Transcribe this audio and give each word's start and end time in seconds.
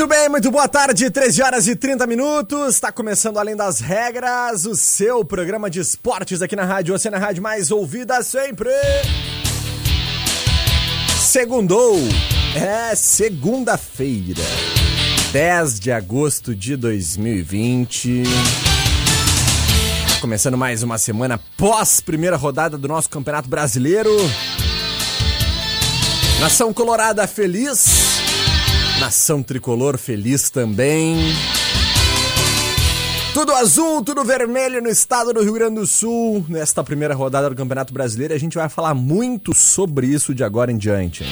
Muito 0.00 0.14
bem, 0.14 0.28
muito 0.30 0.50
boa 0.50 0.66
tarde, 0.66 1.10
13 1.10 1.42
horas 1.42 1.68
e 1.68 1.76
30 1.76 2.06
minutos. 2.06 2.76
Está 2.76 2.90
começando 2.90 3.36
Além 3.36 3.54
das 3.54 3.80
Regras, 3.80 4.64
o 4.64 4.74
seu 4.74 5.22
programa 5.26 5.68
de 5.68 5.78
esportes 5.78 6.40
aqui 6.40 6.56
na 6.56 6.64
Rádio 6.64 6.94
Oceana 6.94 7.18
Rádio 7.18 7.42
mais 7.42 7.70
ouvida 7.70 8.22
sempre. 8.22 8.70
Segundou, 11.20 11.98
é 12.56 12.94
segunda-feira, 12.96 14.40
10 15.34 15.78
de 15.78 15.92
agosto 15.92 16.54
de 16.54 16.76
2020. 16.76 18.22
Começando 20.22 20.56
mais 20.56 20.82
uma 20.82 20.96
semana 20.96 21.38
pós 21.58 22.00
primeira 22.00 22.38
rodada 22.38 22.78
do 22.78 22.88
nosso 22.88 23.10
Campeonato 23.10 23.50
Brasileiro. 23.50 24.16
Nação 26.40 26.72
Colorada 26.72 27.26
feliz. 27.26 28.09
Nação 29.00 29.42
tricolor 29.42 29.96
feliz 29.96 30.50
também. 30.50 31.16
Tudo 33.32 33.52
azul, 33.54 34.04
tudo 34.04 34.22
vermelho 34.22 34.82
no 34.82 34.90
estado 34.90 35.32
do 35.32 35.42
Rio 35.42 35.54
Grande 35.54 35.76
do 35.76 35.86
Sul. 35.86 36.44
Nesta 36.50 36.84
primeira 36.84 37.14
rodada 37.14 37.48
do 37.48 37.56
Campeonato 37.56 37.94
Brasileiro, 37.94 38.34
a 38.34 38.38
gente 38.38 38.58
vai 38.58 38.68
falar 38.68 38.92
muito 38.92 39.54
sobre 39.54 40.06
isso 40.06 40.34
de 40.34 40.44
agora 40.44 40.70
em 40.70 40.76
diante. 40.76 41.24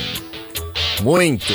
Muito. 1.02 1.52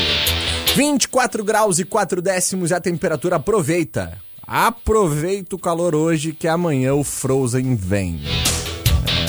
24 0.75 1.44
graus 1.44 1.80
e 1.80 1.84
4 1.84 2.22
décimos 2.22 2.69
e 2.69 2.75
a 2.75 2.80
temperatura 2.80 3.38
aproveita. 3.38 4.19
Aproveita 4.45 5.56
o 5.56 5.59
calor 5.59 5.95
hoje 5.95 6.31
que 6.31 6.47
amanhã 6.47 6.94
o 6.94 7.03
Frozen 7.03 7.75
vem. 7.75 8.22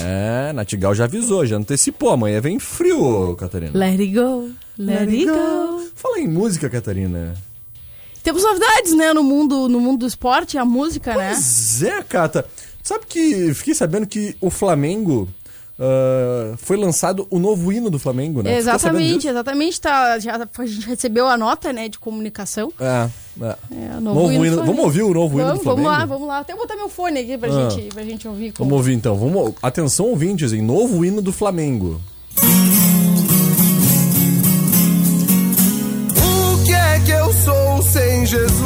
É, 0.05 0.53
Natigal 0.53 0.95
já 0.95 1.05
avisou, 1.05 1.47
já 1.47 1.57
antecipou. 1.57 2.11
Amanhã 2.11 2.43
vem 2.43 2.59
frio, 2.59 3.35
Catarina. 3.37 3.73
Let 3.73 4.01
it 4.01 4.13
go, 4.13 4.51
let, 4.79 5.09
it 5.09 5.27
go. 5.27 5.83
Fala 5.95 6.19
em 6.21 6.29
música, 6.29 6.69
Catarina. 6.69 7.35
Temos 8.23 8.43
novidades, 8.43 8.95
né, 8.97 9.13
no 9.13 9.23
mundo, 9.23 9.69
no 9.69 9.79
mundo 9.81 10.01
do 10.01 10.07
esporte, 10.07 10.57
a 10.57 10.65
música, 10.65 11.15
né? 11.15 11.33
Pois 11.35 11.83
é, 11.83 12.03
Cata. 12.03 12.45
Sabe 12.83 13.05
que 13.09 13.53
fiquei 13.55 13.75
sabendo 13.75 14.07
que 14.07 14.35
o 14.41 14.49
Flamengo 14.51 15.29
ah, 15.79 16.55
foi 16.57 16.77
lançado 16.77 17.27
o 17.31 17.39
novo 17.39 17.71
hino 17.73 17.91
do 17.91 17.99
Flamengo, 17.99 18.43
né? 18.43 18.57
Exatamente, 18.57 19.27
exatamente. 19.29 19.81
Tá, 19.81 20.19
já, 20.19 20.37
a 20.37 20.67
gente 20.67 20.87
recebeu 20.87 21.27
a 21.29 21.37
nota, 21.37 21.73
né, 21.73 21.89
de 21.89 21.99
comunicação. 21.99 22.73
É, 22.81 23.09
é. 23.43 23.47
É, 23.93 23.97
o 23.99 24.01
Novo 24.01 24.33
hino 24.33 24.47
hino- 24.47 24.65
vamos 24.65 24.85
ouvir 24.85 25.03
o 25.03 25.13
novo 25.13 25.35
hino 25.39 25.45
do 25.45 25.49
Vamos, 25.49 25.63
Flamengo? 25.65 25.89
Vamos 25.89 25.99
lá, 26.01 26.07
vamos 26.07 26.29
lá. 26.29 26.39
Até 26.39 26.53
eu 26.53 26.57
botar 26.57 26.77
meu 26.77 26.89
fone 26.89 27.21
aqui 27.21 27.37
pra, 27.37 27.49
Ah. 27.51 27.69
gente, 27.71 27.93
pra 27.95 28.03
gente 28.05 28.27
ouvir. 28.29 28.53
com- 28.53 28.65
Vamos 28.65 28.77
ouvir 28.79 28.95
então. 28.95 29.17
Vamos, 29.17 29.55
atenção, 29.63 30.07
ouvintes, 30.07 30.53
em 30.53 30.63
novo 30.63 31.05
hino 31.05 31.21
do 31.21 31.33
Flamengo. 31.33 32.01
O 32.39 32.74
sem 37.95 38.27
Jesus? 38.27 38.63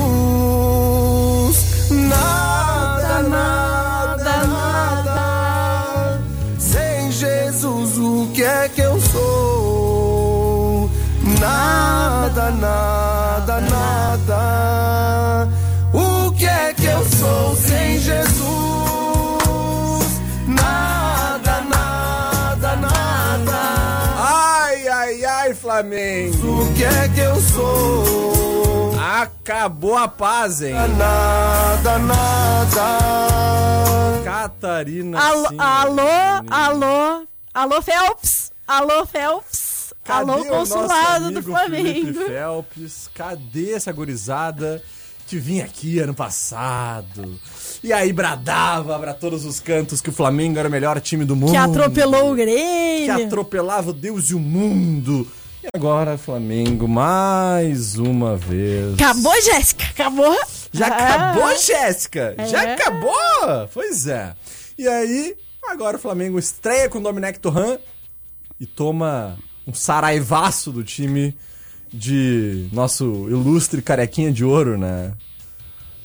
Nada, 1.90 3.22
nada, 3.28 4.46
nada. 4.46 6.18
Sem 6.58 7.12
Jesus, 7.12 7.98
o 7.98 8.30
que 8.32 8.42
é 8.42 8.70
que 8.74 8.80
eu 8.80 8.98
sou? 8.98 10.88
Nada, 11.38 12.50
nada, 12.52 13.60
nada. 13.60 15.46
O 15.92 16.32
que 16.32 16.46
é 16.46 16.72
que 16.72 16.86
eu 16.86 17.04
sou 17.04 17.54
sem 17.54 17.98
Jesus? 17.98 18.48
Nada, 20.46 21.60
nada, 21.68 22.76
nada. 22.76 23.60
Ai, 24.16 24.88
ai, 24.88 25.22
ai, 25.22 25.52
Flamengo. 25.52 26.62
O 26.62 26.72
que 26.72 26.84
é 26.84 27.10
que 27.14 27.20
eu 27.20 27.38
sou? 27.42 28.37
Acabou 29.10 29.96
a 29.96 30.06
paz, 30.06 30.60
hein? 30.60 30.74
Nada, 30.74 31.98
nada. 31.98 32.82
Catarina. 34.22 35.18
Alô, 35.18 35.48
sim, 35.48 35.56
alô, 35.58 36.02
alô, 36.50 37.26
alô, 37.54 37.80
Phelps. 37.80 38.52
Alô, 38.66 39.06
Phelps. 39.06 39.94
Cadê 40.04 40.30
alô, 40.30 40.44
consulado 40.44 41.30
do 41.30 41.42
Flamengo. 41.42 42.12
Felipe 42.12 42.24
Felps? 42.26 43.08
Cadê 43.14 43.72
essa 43.72 43.90
gurizada 43.92 44.82
que 45.26 45.38
vinha 45.38 45.64
aqui 45.64 46.00
ano 46.00 46.12
passado? 46.12 47.40
E 47.82 47.94
aí 47.94 48.12
bradava 48.12 48.98
pra 48.98 49.14
todos 49.14 49.46
os 49.46 49.58
cantos 49.58 50.02
que 50.02 50.10
o 50.10 50.12
Flamengo 50.12 50.58
era 50.58 50.68
o 50.68 50.70
melhor 50.70 51.00
time 51.00 51.24
do 51.24 51.34
mundo. 51.34 51.52
Que 51.52 51.56
atropelou 51.56 52.32
o 52.32 52.36
Que 52.36 52.42
Grêmio. 52.44 53.24
atropelava 53.26 53.88
o 53.88 53.94
Deus 53.94 54.28
e 54.28 54.34
o 54.34 54.38
mundo. 54.38 55.26
E 55.62 55.68
agora, 55.74 56.16
Flamengo, 56.16 56.86
mais 56.86 57.96
uma 57.96 58.36
vez. 58.36 58.94
Acabou, 58.94 59.42
Jéssica? 59.42 59.84
Acabou? 59.86 60.38
Já 60.72 60.86
Ah. 60.86 60.96
acabou, 61.32 61.56
Jéssica? 61.58 62.36
Já 62.48 62.62
É. 62.64 62.74
acabou? 62.74 63.68
Pois 63.72 64.06
é. 64.06 64.34
E 64.78 64.86
aí, 64.86 65.34
agora 65.68 65.96
o 65.96 66.00
Flamengo 66.00 66.38
estreia 66.38 66.88
com 66.88 66.98
o 66.98 67.02
Domenech 67.02 67.40
Torran 67.40 67.78
e 68.60 68.66
toma 68.66 69.36
um 69.66 69.74
saraivaço 69.74 70.70
do 70.70 70.84
time 70.84 71.36
de 71.92 72.68
nosso 72.72 73.04
ilustre 73.28 73.82
carequinha 73.82 74.30
de 74.30 74.44
ouro, 74.44 74.78
né? 74.78 75.12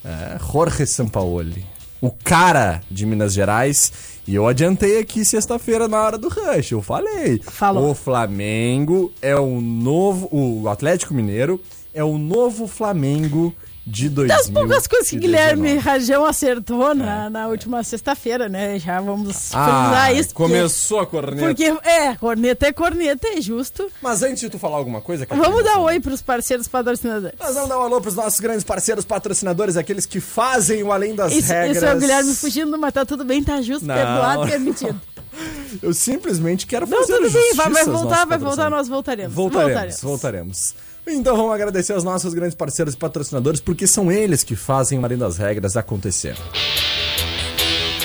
É, 0.03 0.37
Jorge 0.51 0.85
Sampaoli. 0.87 1.65
O 2.01 2.09
cara 2.11 2.81
de 2.89 3.05
Minas 3.05 3.33
Gerais. 3.33 3.91
E 4.25 4.35
eu 4.35 4.47
adiantei 4.47 4.99
aqui 4.99 5.25
sexta-feira 5.25 5.87
na 5.87 6.01
hora 6.01 6.17
do 6.17 6.29
Rush. 6.29 6.71
Eu 6.71 6.81
falei. 6.81 7.41
Falou. 7.43 7.91
O 7.91 7.95
Flamengo 7.95 9.11
é 9.21 9.35
o 9.35 9.59
novo. 9.59 10.29
O 10.31 10.69
Atlético 10.69 11.13
Mineiro 11.13 11.59
é 11.93 12.03
o 12.03 12.17
novo 12.17 12.65
Flamengo 12.65 13.53
de 13.85 14.07
2019. 14.09 14.27
Das 14.27 14.49
poucas 14.49 14.87
coisas 14.87 15.09
que 15.09 15.17
Guilherme 15.17 15.75
Rajão 15.77 16.25
acertou 16.25 16.95
na, 16.95 17.29
na 17.29 17.47
última 17.47 17.83
sexta-feira, 17.83 18.47
né? 18.47 18.79
Já 18.79 19.01
vamos 19.01 19.53
Ah, 19.53 19.65
frisar 19.89 20.15
isso. 20.15 20.29
porque- 20.33 20.53
começou 20.53 20.99
a 21.01 21.05
corneta. 21.05 21.45
Porque, 21.47 21.63
é, 21.83 22.15
corneta 22.15 22.67
é 22.67 22.71
corneta, 22.71 23.27
é 23.27 23.41
justo. 23.41 23.91
Mas 24.01 24.23
antes 24.23 24.39
de 24.39 24.49
tu 24.49 24.57
falar 24.57 24.77
alguma 24.77 25.01
coisa, 25.01 25.25
Catarina, 25.25 25.49
Vamos 25.49 25.65
dar 25.65 25.79
oi 25.79 25.99
pros 25.99 26.21
parceiros 26.21 26.67
patrocinadores. 26.67 27.37
Nós 27.39 27.53
vamos 27.53 27.69
dar 27.69 27.79
um 27.79 27.83
alô 27.83 27.99
pros 27.99 28.15
nossos 28.15 28.39
grandes 28.39 28.63
parceiros 28.63 29.03
patrocinadores, 29.03 29.75
aqueles 29.75 30.05
que 30.05 30.19
fazem 30.21 30.81
o 30.83 30.91
Além 30.91 31.13
das 31.13 31.33
Isso, 31.33 31.51
Regras. 31.51 31.77
isso 31.77 31.85
é 31.85 31.93
o 31.93 31.99
Guilherme 31.99 32.35
fugindo, 32.35 32.77
mas 32.77 32.93
tá 32.93 33.05
tudo 33.05 33.25
bem, 33.25 33.43
tá 33.43 33.61
justo, 33.61 33.85
Não. 33.85 33.95
perdoado, 33.95 34.47
permitido. 34.47 34.99
Eu 35.81 35.93
simplesmente 35.93 36.65
quero 36.67 36.87
Não, 36.87 36.99
fazer 36.99 37.17
tudo 37.17 37.29
bem, 37.31 37.53
vai, 37.55 37.69
vai 37.69 37.85
voltar, 37.85 38.25
vai 38.25 38.37
voltar, 38.37 38.69
nós 38.69 38.87
voltaremos. 38.87 39.33
Voltaremos, 39.33 39.99
voltaremos. 40.01 40.75
Então 41.05 41.35
vamos 41.35 41.53
agradecer 41.53 41.93
aos 41.93 42.03
nossos 42.03 42.33
grandes 42.33 42.55
parceiros 42.55 42.93
e 42.93 42.97
patrocinadores, 42.97 43.59
porque 43.59 43.85
são 43.85 44.11
eles 44.11 44.43
que 44.43 44.55
fazem 44.55 44.99
o 44.99 45.05
Além 45.05 45.17
das 45.17 45.37
Regras 45.37 45.75
acontecer. 45.75 46.35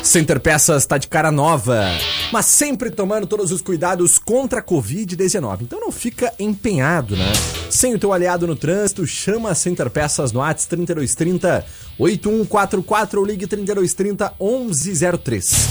Center 0.03 0.41
Peças 0.41 0.85
está 0.85 0.97
de 0.97 1.07
cara 1.07 1.31
nova, 1.31 1.85
mas 2.33 2.47
sempre 2.47 2.91
tomando 2.91 3.27
todos 3.27 3.53
os 3.53 3.61
cuidados 3.61 4.19
contra 4.19 4.61
a 4.61 4.63
Covid-19. 4.63 5.63
Então 5.63 5.79
não 5.79 5.93
fica 5.93 6.33
empenhado, 6.39 7.15
né? 7.15 7.31
Sem 7.69 7.95
o 7.95 7.99
teu 7.99 8.13
aliado 8.13 8.47
no 8.47 8.57
trânsito, 8.57 9.07
chama 9.07 9.51
a 9.51 9.55
Center 9.55 9.91
Peças 9.91 10.33
no 10.33 10.43
ATS 10.43 10.65
3230 10.67 11.65
8144 11.99 13.21
ou 13.21 13.27
ligue 13.27 13.47
3230 13.47 14.33
1103. 14.41 15.69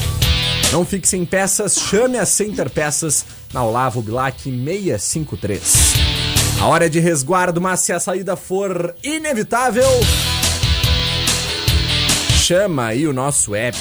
Não 0.71 0.85
fique 0.85 1.07
sem 1.07 1.25
peças, 1.25 1.75
chame 1.75 2.18
a 2.18 2.25
Center 2.25 2.69
Peças 2.69 3.25
na 3.51 3.63
Olavo 3.63 4.01
Bilac 4.01 4.44
653. 4.44 6.26
A 6.59 6.65
hora 6.65 6.86
é 6.88 6.89
de 6.89 7.00
resguardo, 7.00 7.62
mas 7.62 7.81
se 7.81 7.94
a 7.94 8.00
saída 8.00 8.36
for 8.36 8.95
inevitável, 9.04 9.88
chama 12.44 12.88
aí 12.88 13.07
o 13.07 13.13
nosso 13.13 13.54
app. 13.54 13.77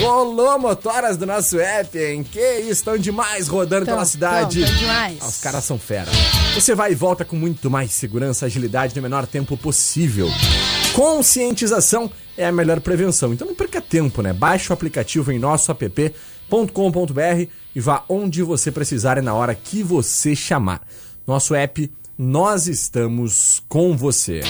Rolou 0.00 0.58
motoras 0.58 1.16
do 1.16 1.26
nosso 1.26 1.58
app, 1.58 1.98
hein? 1.98 2.22
Que 2.24 2.38
estão 2.68 2.96
demais 2.96 3.48
rodando 3.48 3.84
Tão, 3.86 3.94
pela 3.94 4.04
cidade. 4.06 4.60
tão, 4.60 4.68
tão 4.68 4.76
demais. 4.78 5.18
Ah, 5.20 5.26
Os 5.26 5.38
caras 5.38 5.64
são 5.64 5.78
fera. 5.78 6.10
Você 6.54 6.74
vai 6.74 6.92
e 6.92 6.94
volta 6.94 7.24
com 7.24 7.36
muito 7.36 7.70
mais 7.70 7.92
segurança, 7.92 8.46
agilidade 8.46 8.94
no 8.96 9.02
menor 9.02 9.26
tempo 9.26 9.56
possível. 9.56 10.28
Conscientização 10.94 12.10
é 12.36 12.46
a 12.46 12.52
melhor 12.52 12.80
prevenção. 12.80 13.32
Então 13.32 13.46
não 13.48 13.54
perca 13.54 13.80
tempo, 13.80 14.22
né? 14.22 14.32
Baixe 14.32 14.70
o 14.70 14.72
aplicativo 14.72 15.32
em 15.32 15.38
nosso 15.38 15.70
app.com.br 15.72 16.10
e 17.74 17.80
vá 17.80 18.04
onde 18.08 18.42
você 18.42 18.70
precisar 18.70 19.18
e 19.18 19.22
na 19.22 19.34
hora 19.34 19.54
que 19.54 19.82
você 19.82 20.34
chamar. 20.36 20.82
Nosso 21.26 21.54
app, 21.54 21.90
nós 22.26 22.68
estamos 22.68 23.60
com 23.68 23.96
você. 23.96 24.42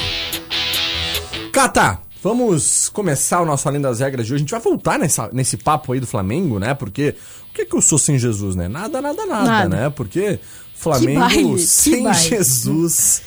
Cata, 1.50 1.98
vamos 2.22 2.90
começar 2.90 3.40
o 3.40 3.46
nosso 3.46 3.66
Além 3.66 3.80
das 3.80 4.00
Regras 4.00 4.26
de 4.26 4.34
hoje. 4.34 4.40
A 4.40 4.44
gente 4.44 4.50
vai 4.50 4.60
voltar 4.60 4.98
nessa, 4.98 5.30
nesse 5.32 5.56
papo 5.56 5.92
aí 5.94 5.98
do 6.00 6.06
Flamengo, 6.06 6.58
né? 6.58 6.74
Porque 6.74 7.14
o 7.50 7.54
que, 7.54 7.64
que 7.64 7.74
eu 7.74 7.80
sou 7.80 7.98
sem 7.98 8.18
Jesus, 8.18 8.54
né? 8.54 8.68
Nada, 8.68 9.00
nada, 9.00 9.24
nada, 9.24 9.44
Nada. 9.44 9.68
né? 9.68 9.90
Porque 9.90 10.38
Flamengo 10.74 11.20
baile, 11.20 11.54
que 11.54 11.58
sem. 11.60 12.12
Jesus. 12.12 13.22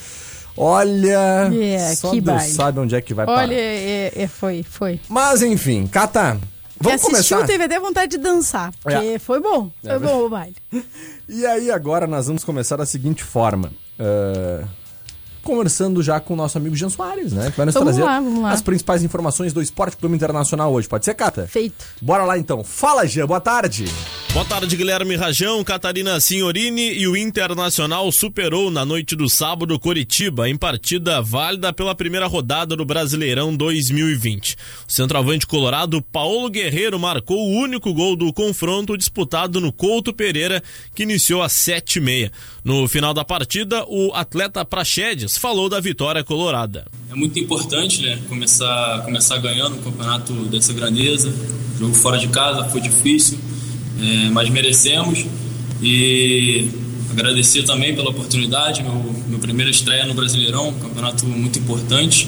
Olha, 0.55 1.49
É, 1.51 1.95
só 1.95 2.11
que 2.11 2.21
Deus 2.21 2.37
baile. 2.37 2.53
sabe 2.53 2.79
onde 2.79 2.95
é 2.95 3.01
que 3.01 3.13
vai 3.15 3.25
Olha, 3.25 3.35
parar. 3.47 3.51
é, 3.53 4.11
é, 4.15 4.27
foi, 4.27 4.63
foi. 4.63 4.99
Mas 5.09 5.41
enfim, 5.41 5.85
Cata, 5.87 6.39
vamos 6.79 7.01
Quem 7.01 7.11
assistiu 7.11 7.37
começar. 7.37 7.51
teve 7.51 7.63
até 7.65 7.79
vontade 7.79 8.11
de 8.11 8.17
dançar, 8.23 8.71
porque 8.81 9.05
É. 9.07 9.19
foi 9.19 9.41
bom. 9.41 9.71
Foi 9.81 9.91
É 9.91 9.97
bom 9.99 10.25
o 10.25 10.29
baile. 10.29 10.55
E 11.27 11.43
aí 11.45 11.71
agora 11.71 12.05
nós 12.05 12.27
vamos 12.27 12.43
começar 12.43 12.75
da 12.77 12.85
seguinte 12.85 13.23
forma. 13.23 13.71
Ah, 13.99 14.67
conversando 15.45 16.01
já 16.03 16.19
com 16.19 16.33
o 16.33 16.35
nosso 16.35 16.57
amigo 16.57 16.75
Jean 16.75 16.89
Soares, 16.89 17.31
né? 17.31 17.51
Que 17.51 17.57
vai 17.57 17.65
nos 17.67 17.75
Vamos 17.75 17.95
trazer 17.95 18.03
lá, 18.03 18.19
vamos 18.19 18.41
lá. 18.41 18.51
as 18.51 18.61
principais 18.61 19.03
informações 19.03 19.53
do 19.53 19.61
Esporte 19.61 19.95
Clube 19.95 20.15
Internacional 20.15 20.73
hoje. 20.73 20.87
Pode 20.87 21.05
ser, 21.05 21.13
Cata? 21.13 21.47
Feito. 21.47 21.85
Bora 22.01 22.25
lá 22.25 22.37
então. 22.37 22.63
Fala, 22.63 23.05
Jean. 23.07 23.27
Boa 23.27 23.39
tarde. 23.39 23.85
Boa 24.33 24.43
tarde, 24.43 24.75
Guilherme 24.75 25.15
Rajão, 25.15 25.63
Catarina 25.63 26.19
Signorini 26.19 26.91
e 26.93 27.07
o 27.07 27.15
Internacional 27.15 28.11
superou 28.11 28.69
na 28.69 28.83
noite 28.83 29.15
do 29.15 29.29
sábado 29.29 29.79
Coritiba 29.79 30.49
em 30.49 30.57
partida 30.57 31.21
válida 31.21 31.71
pela 31.71 31.95
primeira 31.95 32.27
rodada 32.27 32.75
do 32.75 32.83
Brasileirão 32.83 33.55
2020. 33.55 34.55
O 34.87 34.91
centroavante 34.91 35.47
colorado 35.47 36.01
Paulo 36.01 36.49
Guerreiro 36.49 36.99
marcou 36.99 37.37
o 37.37 37.51
único 37.61 37.93
gol 37.93 38.15
do 38.17 38.33
confronto 38.33 38.97
disputado 38.97 39.61
no 39.61 39.71
Couto 39.71 40.13
Pereira, 40.13 40.61
que 40.93 41.03
iniciou 41.03 41.41
às 41.41 41.53
sete 41.53 41.97
e 41.99 42.01
meia. 42.01 42.31
No 42.61 42.87
final 42.89 43.13
da 43.13 43.23
partida, 43.23 43.85
o 43.87 44.11
atleta 44.13 44.65
Praxedes 44.65 45.34
falou 45.39 45.69
da 45.69 45.79
vitória 45.79 46.23
colorada. 46.23 46.85
É 47.09 47.15
muito 47.15 47.39
importante, 47.39 48.01
né? 48.01 48.19
Começar, 48.27 49.01
começar 49.03 49.37
ganhando 49.37 49.77
um 49.77 49.81
campeonato 49.81 50.33
dessa 50.45 50.73
grandeza. 50.73 51.33
Jogo 51.79 51.93
fora 51.93 52.17
de 52.17 52.27
casa 52.27 52.65
foi 52.69 52.81
difícil, 52.81 53.37
é, 54.01 54.29
mas 54.29 54.49
merecemos. 54.49 55.25
E 55.81 56.69
agradecer 57.11 57.63
também 57.63 57.95
pela 57.95 58.09
oportunidade, 58.09 58.83
meu, 58.83 59.15
meu 59.27 59.39
primeira 59.39 59.71
estreia 59.71 60.05
no 60.05 60.13
Brasileirão, 60.13 60.69
um 60.69 60.79
campeonato 60.79 61.25
muito 61.25 61.59
importante. 61.59 62.27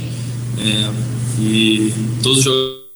É, 0.59 1.41
e 1.41 1.93
todos 2.21 2.39
os 2.39 2.43
jogadores 2.43 2.86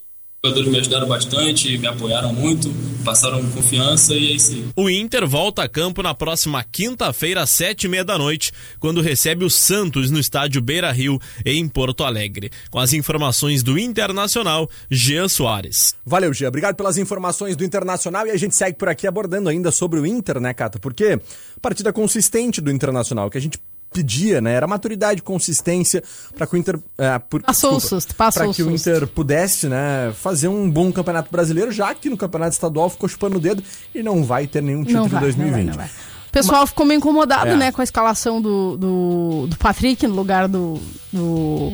me 0.44 0.80
ajudaram 0.80 1.08
bastante, 1.08 1.78
me 1.78 1.86
apoiaram 1.86 2.34
muito, 2.34 2.68
passaram 3.06 3.48
confiança 3.52 4.16
e 4.16 4.32
é 4.32 4.36
isso 4.36 4.54
aí. 4.54 4.66
O 4.76 4.90
Inter 4.90 5.28
volta 5.28 5.62
a 5.62 5.70
campo 5.70 6.02
na 6.02 6.16
próxima 6.16 6.64
quinta-feira, 6.64 7.44
às 7.44 7.52
sete 7.52 7.84
e 7.84 7.88
meia 7.88 8.04
da 8.04 8.18
noite, 8.18 8.52
quando 8.80 9.02
recebe 9.02 9.46
o 9.46 9.52
Santos 9.52 10.10
no 10.10 10.20
estádio 10.20 10.60
Beira 10.60 10.92
Rio, 10.92 11.20
em 11.46 11.70
Porto 11.70 12.04
Alegre. 12.04 12.50
Com 12.72 12.80
as 12.80 12.92
informações 12.92 13.62
do 13.62 13.78
Internacional, 13.78 14.68
Jean 14.90 15.28
Soares. 15.28 15.94
Valeu, 16.04 16.34
Gia. 16.34 16.48
Obrigado 16.48 16.76
pelas 16.76 16.98
informações 16.98 17.56
do 17.56 17.64
Internacional 17.64 18.26
e 18.26 18.32
a 18.32 18.38
gente 18.38 18.56
segue 18.56 18.80
por 18.80 18.90
aqui 18.90 19.06
abordando 19.06 19.48
ainda 19.48 19.70
sobre 19.70 20.00
o 20.00 20.08
Inter, 20.08 20.40
né, 20.40 20.56
Cata? 20.56 20.80
Porque 20.80 21.20
partida 21.62 21.94
consistente 21.94 22.60
do 22.60 22.72
Internacional, 22.72 23.30
que 23.30 23.38
a 23.38 23.42
gente 23.42 23.60
pedia, 23.94 24.40
né, 24.40 24.54
era 24.54 24.66
maturidade, 24.66 25.22
consistência 25.22 26.02
para 26.36 26.48
que 26.48 26.56
o 26.56 26.58
Inter, 26.58 26.80
é, 26.98 27.20
por, 27.20 27.42
Passou 27.44 27.72
o 27.72 27.74
desculpa, 27.76 27.96
susto, 28.02 28.16
passou 28.16 28.44
pra 28.44 28.50
o 28.52 28.54
que 28.54 28.64
o. 28.64 28.72
Inter 28.72 29.06
pudesse, 29.08 29.68
né, 29.68 30.14
fazer 30.16 30.48
um 30.48 30.70
bom 30.70 30.92
campeonato 30.92 31.30
brasileiro, 31.32 31.72
já 31.72 31.94
que 31.94 32.10
no 32.10 32.16
campeonato 32.18 32.54
estadual 32.54 32.90
ficou 32.90 33.10
chupando 33.10 33.38
o 33.38 33.40
dedo 33.42 33.62
e 33.94 34.02
não 34.02 34.24
vai 34.24 34.48
ter 34.48 34.62
nenhum 34.64 34.84
título 34.84 35.00
Não 35.02 35.06
em 35.08 35.10
vai, 35.10 35.20
não 35.22 35.28
2020. 35.28 35.54
vai, 35.56 35.64
não 35.66 35.74
vai. 35.74 35.88
O 35.88 36.32
pessoal 36.32 36.66
ficou 36.66 36.86
meio 36.86 37.00
incomodado, 37.00 37.50
É. 37.50 37.56
né, 37.58 37.72
com 37.74 37.82
a 37.82 37.84
escalação 37.84 38.42
do, 38.42 38.78
do, 38.78 39.48
do 39.48 39.58
Patrick 39.58 40.08
no 40.08 40.16
lugar 40.16 40.48
do. 40.48 40.80
do 41.12 41.74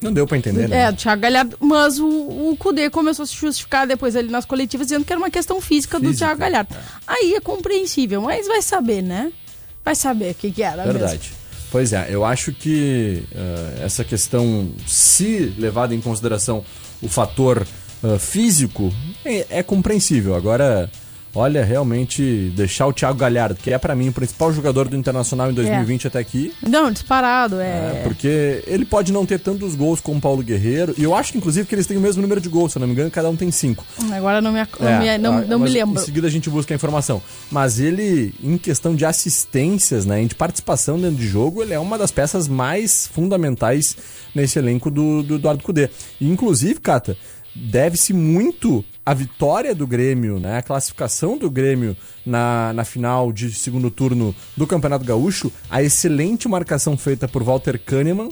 Não 0.00 0.12
deu 0.12 0.24
para 0.24 0.38
entender, 0.38 0.68
né? 0.68 0.82
é, 0.84 0.92
do 0.92 0.96
Thiago 0.98 1.20
Galhardo. 1.20 1.56
Mas 1.58 1.98
o, 1.98 2.06
o 2.06 2.56
Kudê 2.56 2.88
começou 2.90 3.24
a 3.24 3.26
se 3.26 3.34
justificar 3.34 3.88
depois 3.88 4.14
ali 4.14 4.30
nas 4.30 4.44
coletivas, 4.44 4.86
dizendo 4.86 5.04
que 5.04 5.12
era 5.12 5.18
uma 5.18 5.30
questão 5.30 5.60
física, 5.60 5.98
do 5.98 6.06
Física, 6.06 6.26
Thiago 6.26 6.40
Galhardo. 6.40 6.72
Aí 7.08 7.34
é 7.34 7.40
compreensível, 7.40 8.22
mas 8.22 8.46
vai 8.46 8.62
saber, 8.62 9.02
né? 9.02 9.32
Vai 9.84 9.96
saber 9.96 10.30
o 10.30 10.34
que, 10.36 10.52
que 10.52 10.62
era 10.62 10.84
mesmo. 10.86 11.18
Pois 11.70 11.92
é, 11.92 12.06
eu 12.10 12.24
acho 12.24 12.52
que 12.52 13.22
eh, 13.34 13.82
essa 13.84 14.02
questão, 14.02 14.70
se 14.86 15.52
levada 15.58 15.94
em 15.94 16.00
consideração 16.00 16.64
o 17.02 17.08
fator 17.08 17.66
eh, 18.02 18.18
físico, 18.18 18.92
é, 19.24 19.58
é 19.58 19.62
compreensível. 19.62 20.34
Agora, 20.34 20.90
olha, 21.34 21.64
realmente 21.64 22.52
deixar 22.56 22.86
o 22.86 22.92
Thiago 22.92 23.18
Galhardo, 23.18 23.56
que 23.56 23.72
é 23.72 23.78
pra 23.78 23.94
mim 23.94 24.08
o 24.08 24.12
principal 24.12 24.52
jogador 24.52 24.88
do 24.88 24.96
Internacional 24.96 25.50
em 25.50 25.54
2020 25.54 26.06
até 26.06 26.18
aqui, 26.18 26.52
Não, 26.66 26.90
disparado, 26.90 27.60
é, 27.60 27.66
é. 27.66 28.00
porque 28.04 28.62
ele 28.66 28.84
pode 28.84 29.12
não 29.12 29.24
ter 29.24 29.38
tantos 29.38 29.74
gols 29.74 30.00
como 30.00 30.18
o 30.18 30.20
Paulo 30.20 30.42
Guerreiro, 30.42 30.94
e 30.96 31.04
eu 31.04 31.14
acho 31.14 31.36
inclusive 31.36 31.66
que 31.66 31.74
eles 31.74 31.86
têm 31.86 31.96
o 31.96 32.00
mesmo 32.00 32.22
número 32.22 32.40
de 32.40 32.48
gols, 32.48 32.72
se 32.72 32.78
eu 32.78 32.80
não 32.80 32.86
me 32.86 32.92
engano, 32.92 33.10
cada 33.10 33.28
um 33.28 33.36
tem 33.36 33.50
cinco. 33.50 33.84
Agora 34.12 34.40
não 34.40 34.52
me, 34.52 34.58
não 34.80 34.88
É, 34.88 34.98
me, 34.98 35.18
não, 35.18 35.38
ah, 35.38 35.40
não 35.42 35.58
me 35.58 35.68
lembro. 35.68 36.00
Em 36.00 36.04
seguida 36.04 36.26
a 36.26 36.30
gente 36.30 36.50
busca 36.50 36.72
a 36.72 36.76
informação. 36.76 37.22
Mas 37.50 37.78
ele, 37.78 38.34
em 38.42 38.58
questão 38.58 38.94
de 38.94 39.04
assistências, 39.04 40.04
né, 40.04 40.24
de 40.24 40.34
participação 40.34 40.98
dentro 40.98 41.16
de 41.16 41.26
jogo, 41.26 41.62
ele 41.62 41.74
é 41.74 41.78
uma 41.78 41.98
das 41.98 42.10
peças 42.10 42.48
mais 42.48 43.06
fundamentais 43.06 43.96
nesse 44.34 44.58
elenco 44.58 44.90
do, 44.90 45.22
do 45.22 45.36
Eduardo 45.36 45.62
Cudê. 45.62 45.90
E, 46.20 46.28
inclusive, 46.28 46.80
Cata, 46.80 47.16
deve-se 47.54 48.12
muito 48.12 48.84
a 49.08 49.14
vitória 49.14 49.74
do 49.74 49.86
Grêmio, 49.86 50.38
né, 50.38 50.58
a 50.58 50.62
classificação 50.62 51.38
do 51.38 51.50
Grêmio 51.50 51.96
na, 52.26 52.74
na 52.74 52.84
final 52.84 53.32
de 53.32 53.50
segundo 53.54 53.90
turno 53.90 54.34
do 54.54 54.66
Campeonato 54.66 55.02
Gaúcho, 55.02 55.50
a 55.70 55.82
excelente 55.82 56.46
marcação 56.46 56.94
feita 56.94 57.26
por 57.26 57.42
Walter 57.42 57.80
Kahneman, 57.82 58.28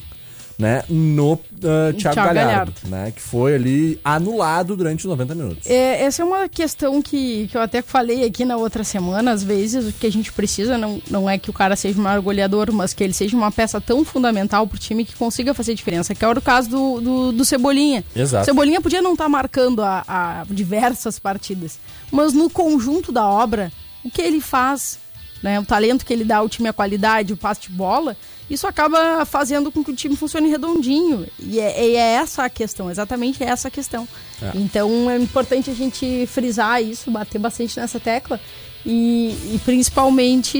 né, 0.58 0.82
no 0.88 1.34
uh, 1.34 1.38
Thiago, 1.60 1.98
Thiago 1.98 2.16
Galhardo, 2.16 2.34
Galhardo. 2.34 2.72
né, 2.84 3.10
que 3.10 3.20
foi 3.20 3.54
ali 3.54 4.00
anulado 4.02 4.74
durante 4.74 5.00
os 5.00 5.10
90 5.10 5.34
minutos. 5.34 5.66
É, 5.66 6.02
essa 6.02 6.22
é 6.22 6.24
uma 6.24 6.48
questão 6.48 7.02
que, 7.02 7.46
que 7.48 7.56
eu 7.56 7.60
até 7.60 7.82
falei 7.82 8.24
aqui 8.24 8.44
na 8.44 8.56
outra 8.56 8.82
semana. 8.82 9.32
Às 9.32 9.42
vezes 9.42 9.86
o 9.86 9.92
que 9.92 10.06
a 10.06 10.12
gente 10.12 10.32
precisa 10.32 10.78
não, 10.78 11.00
não 11.10 11.28
é 11.28 11.36
que 11.36 11.50
o 11.50 11.52
cara 11.52 11.76
seja 11.76 11.98
o 11.98 12.02
maior 12.02 12.20
goleador, 12.22 12.72
mas 12.72 12.94
que 12.94 13.04
ele 13.04 13.12
seja 13.12 13.36
uma 13.36 13.52
peça 13.52 13.80
tão 13.80 14.04
fundamental 14.04 14.66
pro 14.66 14.78
time 14.78 15.04
que 15.04 15.14
consiga 15.14 15.52
fazer 15.52 15.74
diferença. 15.74 16.14
Que 16.14 16.24
é 16.24 16.28
o 16.28 16.40
caso 16.40 16.70
do, 16.70 17.00
do, 17.00 17.32
do 17.32 17.44
Cebolinha. 17.44 18.02
Exato. 18.14 18.42
O 18.42 18.44
Cebolinha 18.46 18.80
podia 18.80 19.02
não 19.02 19.12
estar 19.12 19.28
marcando 19.28 19.82
a, 19.82 20.04
a 20.08 20.46
diversas 20.48 21.18
partidas, 21.18 21.78
mas 22.10 22.32
no 22.32 22.48
conjunto 22.48 23.12
da 23.12 23.26
obra, 23.26 23.70
o 24.02 24.10
que 24.10 24.22
ele 24.22 24.40
faz, 24.40 24.98
né, 25.42 25.60
o 25.60 25.64
talento 25.64 26.04
que 26.06 26.12
ele 26.12 26.24
dá 26.24 26.38
ao 26.38 26.48
time, 26.48 26.68
a 26.68 26.72
qualidade, 26.72 27.32
o 27.32 27.36
passe 27.36 27.62
de 27.62 27.70
bola, 27.70 28.16
isso 28.48 28.66
acaba 28.66 29.24
fazendo 29.24 29.72
com 29.72 29.82
que 29.82 29.90
o 29.90 29.96
time 29.96 30.16
funcione 30.16 30.48
redondinho. 30.48 31.26
E 31.38 31.58
é, 31.58 31.94
é 31.94 31.96
essa 31.96 32.44
a 32.44 32.50
questão, 32.50 32.90
exatamente 32.90 33.42
essa 33.42 33.68
a 33.68 33.70
questão. 33.70 34.06
É. 34.40 34.52
Então 34.54 35.10
é 35.10 35.16
importante 35.16 35.70
a 35.70 35.74
gente 35.74 36.26
frisar 36.26 36.82
isso, 36.82 37.10
bater 37.10 37.38
bastante 37.38 37.78
nessa 37.78 37.98
tecla. 37.98 38.40
E, 38.88 39.36
e 39.54 39.60
principalmente 39.64 40.56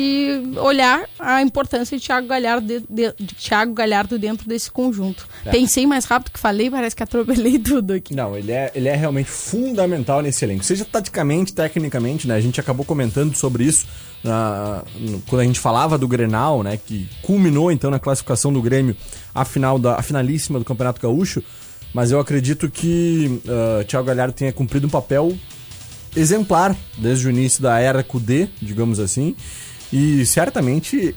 olhar 0.61 1.09
a 1.17 1.41
importância 1.43 1.97
de 1.97 2.05
Thiago 2.05 2.27
Galhardo, 2.27 2.67
de, 2.67 2.81
de- 2.89 3.15
de 3.17 3.35
Thiago 3.37 3.73
Galhardo 3.73 4.19
dentro 4.19 4.49
desse 4.49 4.69
conjunto. 4.69 5.29
É. 5.45 5.51
Pensei 5.53 5.87
mais 5.87 6.05
rápido 6.07 6.33
que 6.33 6.41
falei, 6.41 6.69
parece 6.69 6.97
que 6.97 7.05
atropelei 7.05 7.57
tudo 7.59 7.93
aqui. 7.93 8.17
Não, 8.17 8.37
ele 8.37 8.51
é, 8.51 8.73
ele 8.75 8.89
é 8.89 8.97
realmente 8.97 9.31
fundamental 9.31 10.21
nesse 10.23 10.45
elenco. 10.45 10.65
Seja 10.65 10.85
taticamente, 10.85 11.55
tecnicamente, 11.55 12.27
né? 12.27 12.35
A 12.35 12.41
gente 12.41 12.59
acabou 12.61 12.85
comentando 12.85 13.33
sobre 13.37 13.63
isso 13.63 13.87
na- 14.25 14.83
no- 14.99 15.21
quando 15.29 15.43
a 15.43 15.45
gente 15.45 15.61
falava 15.61 15.97
do 15.97 16.09
Grenal, 16.09 16.65
né? 16.65 16.77
Que 16.85 17.09
culminou 17.23 17.71
então 17.71 17.91
na 17.93 18.01
classificação 18.01 18.53
do 18.53 18.61
Grêmio 18.61 18.97
a 19.33 19.45
final 19.45 19.79
da 19.79 20.03
finalíssima 20.03 20.59
do 20.59 20.65
Campeonato 20.65 21.01
Gaúcho. 21.01 21.43
Mas 21.95 22.11
eu 22.11 22.19
acredito 22.19 22.69
que 22.69 23.41
uh, 23.47 23.85
Thiago 23.85 24.07
Galhardo 24.09 24.35
tenha 24.35 24.53
cumprido 24.53 24.87
um 24.89 24.91
papel 24.91 25.33
exemplar 26.17 26.75
desde 26.97 27.27
o 27.27 27.31
início 27.31 27.63
da 27.63 27.79
era 27.79 28.03
QD, 28.03 28.49
digamos 28.61 28.99
assim. 28.99 29.37
E 29.93 30.25
certamente 30.27 31.15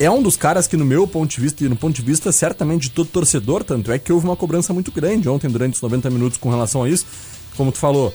é 0.00 0.10
um 0.10 0.22
dos 0.22 0.36
caras 0.36 0.66
que, 0.66 0.76
no 0.76 0.84
meu 0.84 1.06
ponto 1.06 1.30
de 1.30 1.40
vista 1.40 1.64
e 1.64 1.68
no 1.68 1.76
ponto 1.76 1.94
de 1.94 2.02
vista 2.02 2.32
certamente 2.32 2.82
de 2.82 2.90
todo 2.90 3.08
torcedor, 3.08 3.62
tanto 3.64 3.92
é 3.92 3.98
que 3.98 4.12
houve 4.12 4.26
uma 4.26 4.36
cobrança 4.36 4.72
muito 4.72 4.90
grande 4.90 5.28
ontem 5.28 5.48
durante 5.48 5.74
os 5.74 5.82
90 5.82 6.10
minutos 6.10 6.38
com 6.38 6.50
relação 6.50 6.84
a 6.84 6.88
isso. 6.88 7.04
Como 7.56 7.72
tu 7.72 7.78
falou, 7.78 8.14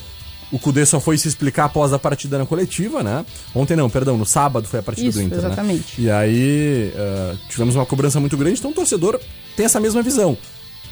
o 0.52 0.60
Cudê 0.60 0.86
só 0.86 1.00
foi 1.00 1.18
se 1.18 1.28
explicar 1.28 1.66
após 1.66 1.92
a 1.92 2.00
partida 2.00 2.38
na 2.38 2.46
coletiva, 2.46 3.04
né? 3.04 3.26
Ontem 3.54 3.76
não, 3.76 3.90
perdão, 3.90 4.18
no 4.18 4.26
sábado 4.26 4.68
foi 4.68 4.80
a 4.80 4.84
partida 4.84 5.10
Isso, 5.10 5.18
do 5.18 5.24
Inter, 5.24 5.42
né? 5.42 5.48
exatamente. 5.48 6.02
E 6.02 6.10
aí 6.10 6.94
eh, 6.96 7.36
tivemos 7.50 7.76
uma 7.76 7.86
cobrança 7.86 8.20
muito 8.20 8.38
grande, 8.38 8.60
então 8.60 8.72
o 8.72 8.74
torcedor 8.74 9.20
tem 9.58 9.66
essa 9.66 9.80
mesma 9.80 10.02
visão. 10.02 10.38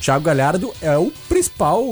Thiago 0.01 0.23
Galhardo 0.25 0.73
é 0.81 0.97
o 0.97 1.11
principal. 1.29 1.83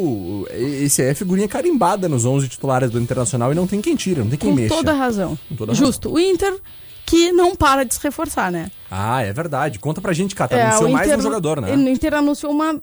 Esse 0.52 1.04
é 1.04 1.12
a 1.12 1.16
figurinha 1.16 1.48
carimbada 1.48 2.10
nos 2.10 2.26
11 2.26 2.48
titulares 2.50 2.90
do 2.90 3.00
Internacional 3.00 3.52
e 3.52 3.56
não 3.56 3.68
tem 3.68 3.80
quem 3.82 3.96
tira, 3.96 4.24
não 4.24 4.30
tem 4.30 4.40
quem 4.40 4.50
Com 4.50 4.56
mexa. 4.56 4.76
toda 4.76 4.94
razão. 4.94 5.38
Com 5.48 5.56
toda 5.56 5.74
Justo. 5.74 6.12
O 6.12 6.20
Inter 6.20 6.58
que 7.06 7.32
não 7.32 7.56
para 7.56 7.84
de 7.86 7.94
se 7.96 8.00
reforçar, 8.04 8.52
né? 8.52 8.70
Ah, 8.92 9.22
é 9.24 9.34
verdade. 9.34 9.80
Conta 9.80 10.00
pra 10.00 10.14
gente, 10.14 10.36
Cata. 10.36 10.56
É, 10.56 10.62
Anunciou 10.64 10.90
o 10.90 10.94
mais 10.94 11.08
Inter- 11.08 11.20
um 11.20 11.24
jogador, 11.24 11.62
né? 11.62 11.76
O 11.76 11.80
Inter 11.90 12.14
anunciou 12.14 12.52
uma 12.52 12.80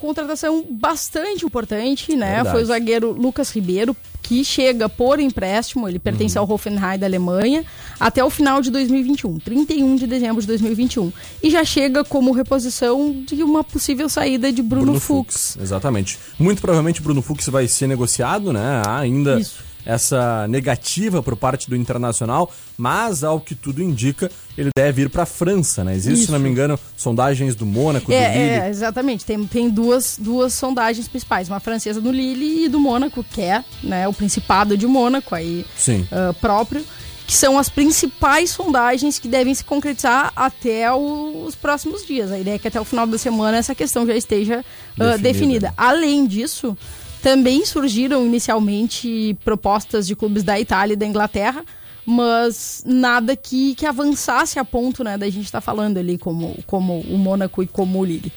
contratação 0.00 0.64
bastante 0.70 1.44
importante, 1.44 2.16
né? 2.16 2.34
Verdade. 2.36 2.50
Foi 2.50 2.62
o 2.62 2.66
zagueiro 2.66 3.12
Lucas 3.12 3.50
Ribeiro, 3.50 3.96
que 4.22 4.44
chega 4.44 4.88
por 4.88 5.18
empréstimo, 5.20 5.88
ele 5.88 5.98
pertence 5.98 6.38
Uhum. 6.38 6.44
ao 6.44 6.50
Hoffenheim 6.52 6.98
da 6.98 7.06
Alemanha, 7.06 7.64
até 7.98 8.24
o 8.24 8.30
final 8.30 8.60
de 8.62 8.70
2021, 8.70 9.38
31 9.40 9.96
de 9.96 10.06
dezembro 10.06 10.40
de 10.40 10.46
2021. 10.46 11.12
E 11.42 11.50
já 11.50 11.64
chega 11.64 12.04
como 12.04 12.32
reposição 12.32 13.22
de 13.26 13.42
uma 13.42 13.62
possível 13.64 14.08
saída 14.08 14.52
de 14.52 14.62
Bruno, 14.62 14.98
Fux. 15.00 15.58
Exatamente. 15.60 16.18
Muito 16.38 16.60
provavelmente 16.60 17.02
Bruno 17.02 17.20
Fux 17.22 17.46
vai 17.48 17.66
ser 17.68 17.86
negociado, 17.86 18.52
né? 18.52 18.82
Há 18.86 18.98
ainda 18.98 19.40
Isso. 19.40 19.69
Essa 19.84 20.46
negativa 20.48 21.22
por 21.22 21.36
parte 21.36 21.68
do 21.68 21.76
Internacional, 21.76 22.52
mas 22.76 23.24
ao 23.24 23.40
que 23.40 23.54
tudo 23.54 23.82
indica, 23.82 24.30
ele 24.56 24.70
deve 24.76 25.02
ir 25.02 25.10
para 25.10 25.22
a 25.22 25.26
França, 25.26 25.84
né? 25.84 25.94
Existe, 25.94 26.18
se 26.18 26.22
Isso. 26.24 26.32
não 26.32 26.38
me 26.38 26.48
engano, 26.48 26.78
sondagens 26.96 27.54
do 27.54 27.64
Mônaco, 27.64 28.06
do 28.06 28.12
Lille. 28.12 28.24
É, 28.24 28.66
é, 28.66 28.68
exatamente. 28.68 29.24
Tem, 29.24 29.42
tem 29.46 29.70
duas, 29.70 30.18
duas 30.20 30.52
sondagens 30.52 31.08
principais, 31.08 31.48
uma 31.48 31.60
francesa 31.60 32.00
do 32.00 32.10
Lille 32.10 32.64
e 32.64 32.68
do 32.68 32.78
Mônaco, 32.80 33.24
que 33.24 33.40
é 33.42 33.64
né, 33.82 34.06
o 34.06 34.12
Principado 34.12 34.76
de 34.76 34.86
Mônaco 34.86 35.34
aí 35.34 35.64
Sim. 35.76 36.06
ah, 36.10 36.34
próprio, 36.40 36.84
que 37.26 37.36
são 37.36 37.58
as 37.58 37.68
principais 37.68 38.50
sondagens 38.50 39.18
que 39.18 39.28
devem 39.28 39.54
se 39.54 39.62
concretizar 39.64 40.32
até 40.34 40.92
os 40.92 41.54
próximos 41.54 42.04
dias. 42.04 42.32
A 42.32 42.38
ideia 42.38 42.56
é 42.56 42.58
que 42.58 42.66
até 42.66 42.80
o 42.80 42.84
final 42.84 43.06
da 43.06 43.16
semana 43.16 43.56
essa 43.56 43.74
questão 43.74 44.06
já 44.06 44.16
esteja 44.16 44.64
ah, 44.98 45.16
Definida. 45.16 45.18
definida. 45.22 45.74
Além 45.76 46.26
disso, 46.26 46.76
também 47.22 47.64
surgiram 47.64 48.24
inicialmente 48.26 49.36
propostas 49.44 50.06
de 50.06 50.16
clubes 50.16 50.42
da 50.42 50.58
Itália 50.58 50.94
e 50.94 50.96
da 50.96 51.06
Inglaterra, 51.06 51.64
mas 52.04 52.82
nada 52.86 53.36
que, 53.36 53.74
que 53.74 53.86
avançasse 53.86 54.58
a 54.58 54.64
ponto 54.64 55.04
né, 55.04 55.16
da 55.16 55.28
gente 55.28 55.44
estar 55.44 55.60
falando 55.60 55.98
ali 55.98 56.18
como, 56.18 56.58
como 56.66 57.00
o 57.00 57.18
Mônaco 57.18 57.62
e 57.62 57.66
como 57.66 57.98
o 57.98 58.04
Lille. 58.04 58.32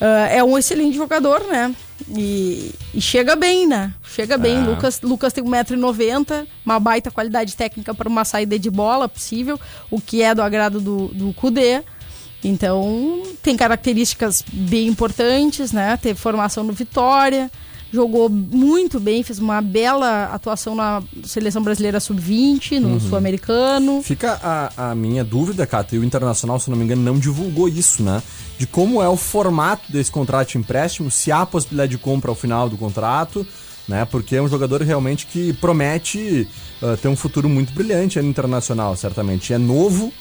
Ah, 0.00 0.28
é 0.30 0.42
um 0.42 0.56
excelente 0.56 0.96
jogador, 0.96 1.44
né? 1.46 1.74
E, 2.08 2.72
e 2.94 3.00
chega 3.00 3.36
bem, 3.36 3.66
né? 3.66 3.92
Chega 4.02 4.38
bem. 4.38 4.56
É. 4.56 4.60
Lucas, 4.60 5.00
Lucas 5.02 5.32
tem 5.32 5.44
1,90m, 5.44 6.46
uma 6.64 6.80
baita 6.80 7.10
qualidade 7.10 7.54
técnica 7.54 7.94
para 7.94 8.08
uma 8.08 8.24
saída 8.24 8.58
de 8.58 8.70
bola 8.70 9.08
possível, 9.08 9.60
o 9.90 10.00
que 10.00 10.22
é 10.22 10.34
do 10.34 10.40
agrado 10.40 10.80
do, 10.80 11.08
do 11.08 11.32
Kudê. 11.34 11.82
Então, 12.42 13.22
tem 13.42 13.54
características 13.54 14.42
bem 14.50 14.86
importantes, 14.86 15.72
né? 15.72 15.98
Teve 15.98 16.18
formação 16.18 16.64
no 16.64 16.72
Vitória, 16.72 17.50
jogou 17.92 18.28
muito 18.28 19.00
bem, 19.00 19.22
fez 19.22 19.38
uma 19.38 19.60
bela 19.60 20.24
atuação 20.32 20.74
na 20.74 21.02
seleção 21.24 21.62
brasileira 21.62 21.98
sub-20, 21.98 22.78
no 22.78 23.00
sul-americano. 23.00 24.02
Fica 24.02 24.38
a, 24.42 24.90
a 24.90 24.94
minha 24.94 25.24
dúvida, 25.24 25.66
Cata, 25.66 25.96
e 25.96 25.98
o 25.98 26.04
Internacional, 26.04 26.60
se 26.60 26.70
não 26.70 26.76
me 26.76 26.84
engano, 26.84 27.02
não 27.02 27.18
divulgou 27.18 27.68
isso, 27.68 28.02
né? 28.02 28.22
De 28.58 28.66
como 28.66 29.02
é 29.02 29.08
o 29.08 29.16
formato 29.16 29.90
desse 29.90 30.10
contrato 30.10 30.50
de 30.50 30.58
empréstimo, 30.58 31.10
se 31.10 31.32
há 31.32 31.44
possibilidade 31.44 31.92
de 31.92 31.98
compra 31.98 32.30
ao 32.30 32.34
final 32.34 32.68
do 32.68 32.76
contrato, 32.76 33.46
né? 33.88 34.04
Porque 34.04 34.36
é 34.36 34.42
um 34.42 34.48
jogador 34.48 34.82
realmente 34.82 35.26
que 35.26 35.52
promete 35.54 36.46
ah, 36.82 36.96
ter 36.96 37.08
um 37.08 37.16
futuro 37.16 37.48
muito 37.48 37.72
brilhante 37.72 38.20
no 38.20 38.28
Internacional, 38.28 38.94
certamente. 38.96 39.52
É 39.52 39.58
novo, 39.58 40.12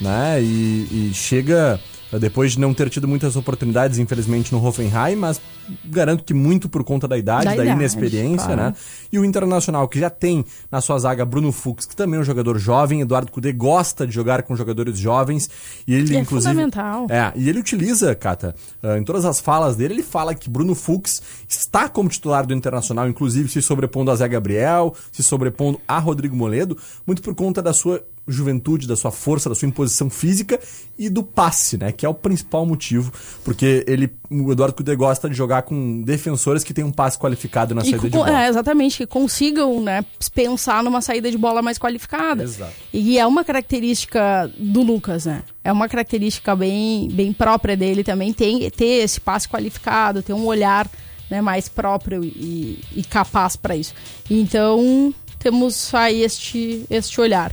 né? 0.00 0.40
E, 0.42 1.10
e 1.10 1.10
chega 1.12 1.78
depois 2.12 2.52
de 2.52 2.60
não 2.60 2.72
ter 2.72 2.88
tido 2.88 3.06
muitas 3.06 3.36
oportunidades, 3.36 3.98
infelizmente, 3.98 4.52
no 4.52 4.64
Hoffenheim, 4.64 5.16
mas 5.16 5.40
garanto 5.84 6.24
que 6.24 6.32
muito 6.32 6.68
por 6.68 6.82
conta 6.84 7.06
da 7.06 7.18
idade, 7.18 7.44
Da 7.44 7.54
da, 7.54 7.62
idade, 7.64 7.78
inexperiência, 7.78 8.46
claro. 8.46 8.62
né? 8.62 8.74
E 9.12 9.18
o 9.18 9.24
Internacional, 9.24 9.86
que 9.88 9.98
já 9.98 10.08
tem 10.08 10.44
na 10.70 10.80
sua 10.80 10.98
zaga 10.98 11.24
Bruno 11.24 11.52
Fux, 11.52 11.84
que 11.84 11.94
também 11.94 12.18
é 12.18 12.20
um 12.20 12.24
jogador 12.24 12.58
jovem. 12.58 13.00
Eduardo 13.00 13.30
Cudê 13.30 13.52
gosta 13.52 14.06
de 14.06 14.14
jogar 14.14 14.42
com 14.42 14.56
jogadores 14.56 14.98
jovens. 14.98 15.50
E 15.86 15.94
ele, 15.94 16.16
é 16.16 16.20
inclusive. 16.20 16.52
fundamental. 16.52 17.06
É, 17.10 17.32
e 17.36 17.48
ele 17.48 17.58
utiliza, 17.58 18.14
Cata, 18.14 18.54
ah, 18.82 18.96
em 18.96 19.04
todas 19.04 19.24
as 19.24 19.40
falas 19.40 19.76
dele, 19.76 19.94
ele 19.94 20.02
fala 20.02 20.34
que 20.34 20.48
Bruno 20.48 20.74
Fux 20.74 21.22
está 21.48 21.88
como 21.88 22.08
titular 22.08 22.46
do 22.46 22.54
Internacional, 22.54 23.08
inclusive 23.08 23.48
se 23.48 23.60
sobrepondo 23.60 24.10
a 24.10 24.16
Zé 24.16 24.28
Gabriel, 24.28 24.94
se 25.12 25.22
sobrepondo 25.22 25.80
a 25.86 25.98
Rodrigo 25.98 26.36
Moledo, 26.36 26.76
muito 27.06 27.20
por 27.22 27.34
conta 27.34 27.60
da 27.60 27.72
sua 27.72 28.02
juventude, 28.28 28.86
da 28.86 28.96
sua 28.96 29.10
força, 29.10 29.48
da 29.48 29.54
sua 29.54 29.66
imposição 29.66 30.10
física 30.10 30.60
e 30.98 31.08
do 31.08 31.22
passe, 31.22 31.78
né? 31.78 31.92
Que 31.92 32.04
é 32.04 32.08
o 32.08 32.14
principal 32.14 32.66
motivo, 32.66 33.12
porque 33.44 33.84
ele, 33.86 34.10
o 34.30 34.52
Eduardo 34.52 34.74
Cudê 34.74 34.94
gosta 34.94 35.28
de 35.28 35.34
jogar 35.34 35.62
com 35.62 36.02
defensores 36.02 36.62
que 36.62 36.74
têm 36.74 36.84
um 36.84 36.92
passe 36.92 37.18
qualificado 37.18 37.74
na 37.74 37.82
E 37.82 37.90
saída 37.90 38.02
de 38.02 38.10
bola. 38.10 38.44
é, 38.44 38.48
exatamente, 38.48 38.98
que 38.98 39.06
consigam 39.06 39.80
né, 39.80 40.04
pensar 40.34 40.82
numa 40.82 41.00
saída 41.00 41.30
de 41.30 41.38
bola 41.38 41.62
mais 41.62 41.78
qualificada. 41.78 42.42
Exato. 42.42 42.72
E 42.92 43.18
é 43.18 43.26
uma 43.26 43.44
característica 43.44 44.50
do 44.58 44.82
Lucas, 44.82 45.26
né? 45.26 45.42
É 45.64 45.72
uma 45.72 45.88
característica 45.88 46.54
bem, 46.54 47.08
bem 47.12 47.32
própria 47.32 47.76
dele 47.76 48.02
também, 48.04 48.32
tem, 48.32 48.70
ter 48.70 49.04
esse 49.04 49.20
passe 49.20 49.48
qualificado, 49.48 50.22
ter 50.22 50.32
um 50.32 50.44
olhar 50.46 50.88
né, 51.30 51.40
mais 51.40 51.68
próprio 51.68 52.24
e, 52.24 52.82
e 52.94 53.04
capaz 53.04 53.54
para 53.56 53.76
isso. 53.76 53.94
Então, 54.30 55.14
temos 55.38 55.94
aí 55.94 56.22
este, 56.22 56.84
este 56.90 57.20
olhar. 57.20 57.52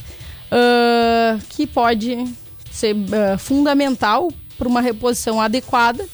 Ah, 0.55 1.37
que 1.49 1.67
pode 1.67 2.25
ser 2.71 2.95
ah, 3.11 3.37
fundamental 3.37 4.31
para 4.57 4.67
uma 4.67 4.79
reposição 4.79 5.41
adequada 5.41 6.05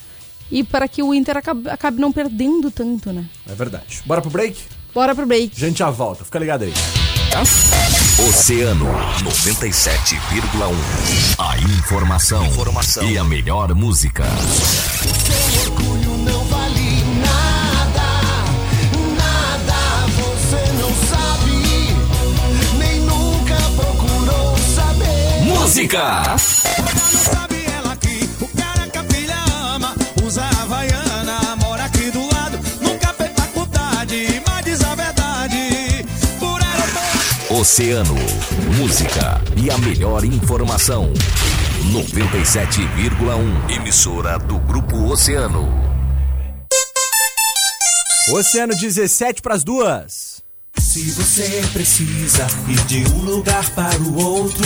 e 0.52 0.64
para 0.64 0.88
que 0.88 1.04
o 1.04 1.14
Inter 1.14 1.38
acabe, 1.38 1.70
acabe 1.70 2.02
não 2.02 2.12
perdendo 2.12 2.72
tanto, 2.72 3.14
né? 3.14 3.26
É 3.48 3.54
verdade. 3.54 4.02
Bora 4.06 4.22
pro 4.22 4.32
break? 4.32 4.58
Bora 4.94 5.16
pro 5.16 5.26
break. 5.26 5.54
A 5.56 5.60
gente 5.68 5.80
já 5.80 5.90
volta, 5.90 6.26
fica 6.26 6.40
ligado 6.40 6.64
aí. 6.64 6.74
Oceano 8.28 8.86
97,1. 9.24 10.76
A 11.40 11.58
informação, 11.60 12.46
informação 12.46 13.10
e 13.10 13.18
a 13.18 13.24
melhor 13.24 13.74
música. 13.74 14.26
orgulho 15.66 16.18
não 16.18 16.44
vale 16.46 16.81
Música! 25.82 26.38
Sabe 26.38 27.66
ela 27.66 27.96
que 27.96 28.30
o 28.40 28.48
cara 28.50 28.88
que 28.88 29.00
a 29.00 29.04
filha 29.04 29.36
ama, 29.74 29.96
usa 30.24 30.44
Havaiana, 30.62 31.56
mora 31.56 31.86
aqui 31.86 32.12
do 32.12 32.24
lado, 32.32 32.60
nunca 32.80 33.12
fez 33.14 33.32
faculdade, 33.32 34.44
mas 34.48 34.64
diz 34.64 34.84
a 34.84 34.94
verdade. 34.94 36.06
Por 36.40 36.62
ela 36.62 37.60
Oceano, 37.60 38.16
música 38.78 39.42
e 39.58 39.72
a 39.72 39.78
melhor 39.80 40.24
informação. 40.24 41.12
97,1. 41.92 43.76
Emissora 43.76 44.38
do 44.38 44.60
Grupo 44.60 45.12
Oceano. 45.12 45.68
Oceano 48.30 48.76
17 48.76 49.42
pras 49.42 49.64
duas. 49.64 50.44
Se 50.80 51.10
você 51.12 51.64
precisa 51.74 52.46
ir 52.68 52.80
de 52.86 53.04
um 53.14 53.24
lugar 53.24 53.68
para 53.72 53.98
o 53.98 54.16
outro, 54.24 54.66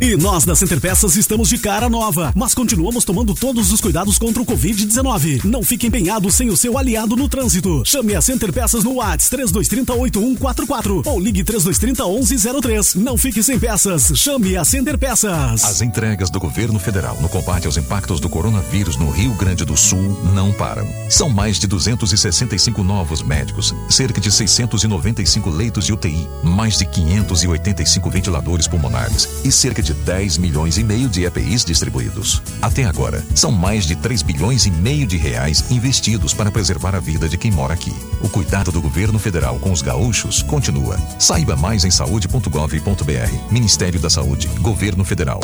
E 0.00 0.16
nós 0.16 0.44
da 0.44 0.54
Center 0.54 0.80
Peças 0.80 1.16
estamos 1.16 1.48
de 1.48 1.58
cara 1.58 1.88
nova, 1.88 2.32
mas 2.36 2.54
continuamos 2.54 3.04
tomando 3.04 3.34
todos 3.34 3.72
os 3.72 3.80
cuidados 3.80 4.16
contra 4.16 4.40
o 4.40 4.46
Covid-19. 4.46 5.44
Não 5.44 5.60
fique 5.60 5.88
empenhado 5.88 6.30
sem 6.30 6.48
o 6.50 6.56
seu 6.56 6.78
aliado 6.78 7.16
no 7.16 7.28
trânsito. 7.28 7.82
Chame 7.84 8.14
a 8.14 8.20
Center 8.20 8.52
Peças 8.52 8.84
no 8.84 8.94
WhatsApp 8.94 9.30
3230 9.30 9.92
8144 9.92 11.02
ou 11.04 11.18
ligue 11.18 11.42
3230 11.42 12.04
1103. 12.06 12.94
Não 12.94 13.18
fique 13.18 13.42
sem 13.42 13.58
peças. 13.58 14.12
Chame 14.14 14.56
a 14.56 14.64
Center 14.64 14.96
Peças. 14.96 15.64
As 15.64 15.82
entregas 15.82 16.30
do 16.30 16.38
governo 16.38 16.78
federal 16.78 17.20
no 17.20 17.28
combate 17.28 17.66
aos 17.66 17.76
impactos 17.76 18.20
do 18.20 18.28
coronavírus 18.28 18.96
no 18.96 19.10
Rio 19.10 19.34
Grande 19.34 19.64
do 19.64 19.76
Sul 19.76 20.16
não 20.32 20.52
param. 20.52 20.86
São 21.10 21.28
mais 21.28 21.58
de 21.58 21.66
265 21.66 22.84
novos 22.84 23.20
médicos, 23.20 23.74
cerca 23.90 24.20
de 24.20 24.30
695 24.30 25.50
leitos 25.50 25.86
de 25.86 25.92
UTI, 25.92 26.28
mais 26.44 26.78
de 26.78 26.86
585 26.86 28.08
ventiladores 28.10 28.68
pulmonares 28.68 29.28
e 29.44 29.50
cerca 29.50 29.82
de 29.82 29.87
de 29.88 29.94
10 29.94 30.36
milhões 30.36 30.76
e 30.76 30.84
meio 30.84 31.08
de 31.08 31.24
EPIs 31.24 31.64
distribuídos. 31.64 32.42
Até 32.60 32.84
agora, 32.84 33.24
são 33.34 33.50
mais 33.50 33.86
de 33.86 33.96
3 33.96 34.20
bilhões 34.20 34.66
e 34.66 34.70
meio 34.70 35.06
de 35.06 35.16
reais 35.16 35.64
investidos 35.70 36.34
para 36.34 36.50
preservar 36.50 36.94
a 36.94 37.00
vida 37.00 37.26
de 37.26 37.38
quem 37.38 37.50
mora 37.50 37.72
aqui. 37.72 37.94
O 38.20 38.28
cuidado 38.28 38.70
do 38.70 38.82
governo 38.82 39.18
federal 39.18 39.58
com 39.58 39.72
os 39.72 39.80
gaúchos 39.80 40.42
continua. 40.42 40.98
Saiba 41.18 41.56
mais 41.56 41.86
em 41.86 41.90
saúde.gov.br. 41.90 43.50
Ministério 43.50 43.98
da 43.98 44.10
Saúde, 44.10 44.46
Governo 44.60 45.04
Federal. 45.04 45.40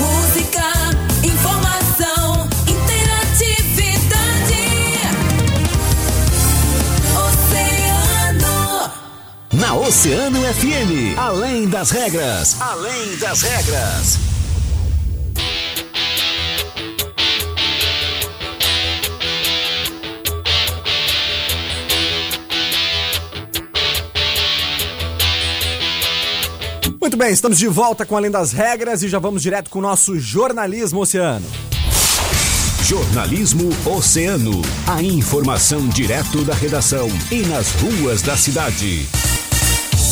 Música, 0.00 0.64
informação, 1.22 1.85
Na 9.76 9.82
Oceano 9.82 10.40
FM, 10.40 11.18
além 11.18 11.68
das 11.68 11.90
regras, 11.90 12.56
além 12.58 13.14
das 13.18 13.42
regras. 13.42 14.18
Muito 26.98 27.18
bem, 27.18 27.30
estamos 27.30 27.58
de 27.58 27.68
volta 27.68 28.06
com 28.06 28.16
Além 28.16 28.30
das 28.30 28.52
Regras 28.52 29.02
e 29.02 29.08
já 29.08 29.18
vamos 29.18 29.42
direto 29.42 29.68
com 29.68 29.78
o 29.78 29.82
nosso 29.82 30.18
jornalismo 30.18 31.00
oceano. 31.00 31.46
Jornalismo 32.82 33.68
Oceano. 33.84 34.62
A 34.86 35.02
informação 35.02 35.86
direto 35.88 36.42
da 36.44 36.54
redação 36.54 37.08
e 37.30 37.42
nas 37.42 37.72
ruas 37.72 38.22
da 38.22 38.38
cidade. 38.38 39.06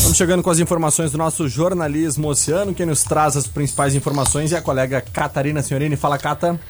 Estamos 0.05 0.19
chegando 0.19 0.43
com 0.43 0.51
as 0.51 0.59
informações 0.59 1.11
do 1.11 1.17
nosso 1.17 1.49
jornalismo 1.49 2.29
oceano. 2.29 2.75
Quem 2.75 2.85
nos 2.85 3.03
traz 3.03 3.39
as 3.39 3.47
principais 3.47 3.95
informações 3.95 4.53
é 4.53 4.59
a 4.59 4.61
colega 4.61 5.01
Catarina 5.01 5.63
Senhorini. 5.63 5.97
Fala, 5.97 6.19
Cata. 6.19 6.61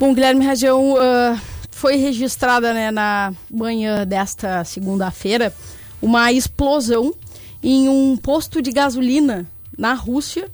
Bom, 0.00 0.14
Guilherme 0.14 0.42
Região, 0.42 0.96
ah, 0.98 1.38
foi 1.70 1.96
registrada 1.96 2.72
né, 2.72 2.90
na 2.90 3.34
manhã 3.50 4.06
desta 4.06 4.64
segunda-feira 4.64 5.52
uma 6.00 6.32
explosão 6.32 7.14
em 7.62 7.90
um 7.90 8.16
posto 8.16 8.62
de 8.62 8.72
gasolina 8.72 9.46
na 9.76 9.92
Rússia, 9.92 10.48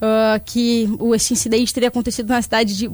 ah, 0.00 0.40
que 0.42 0.88
esse 1.14 1.34
incidente 1.34 1.74
teria 1.74 1.90
acontecido 1.90 2.30
na 2.30 2.40
cidade 2.40 2.74
de 2.74 2.88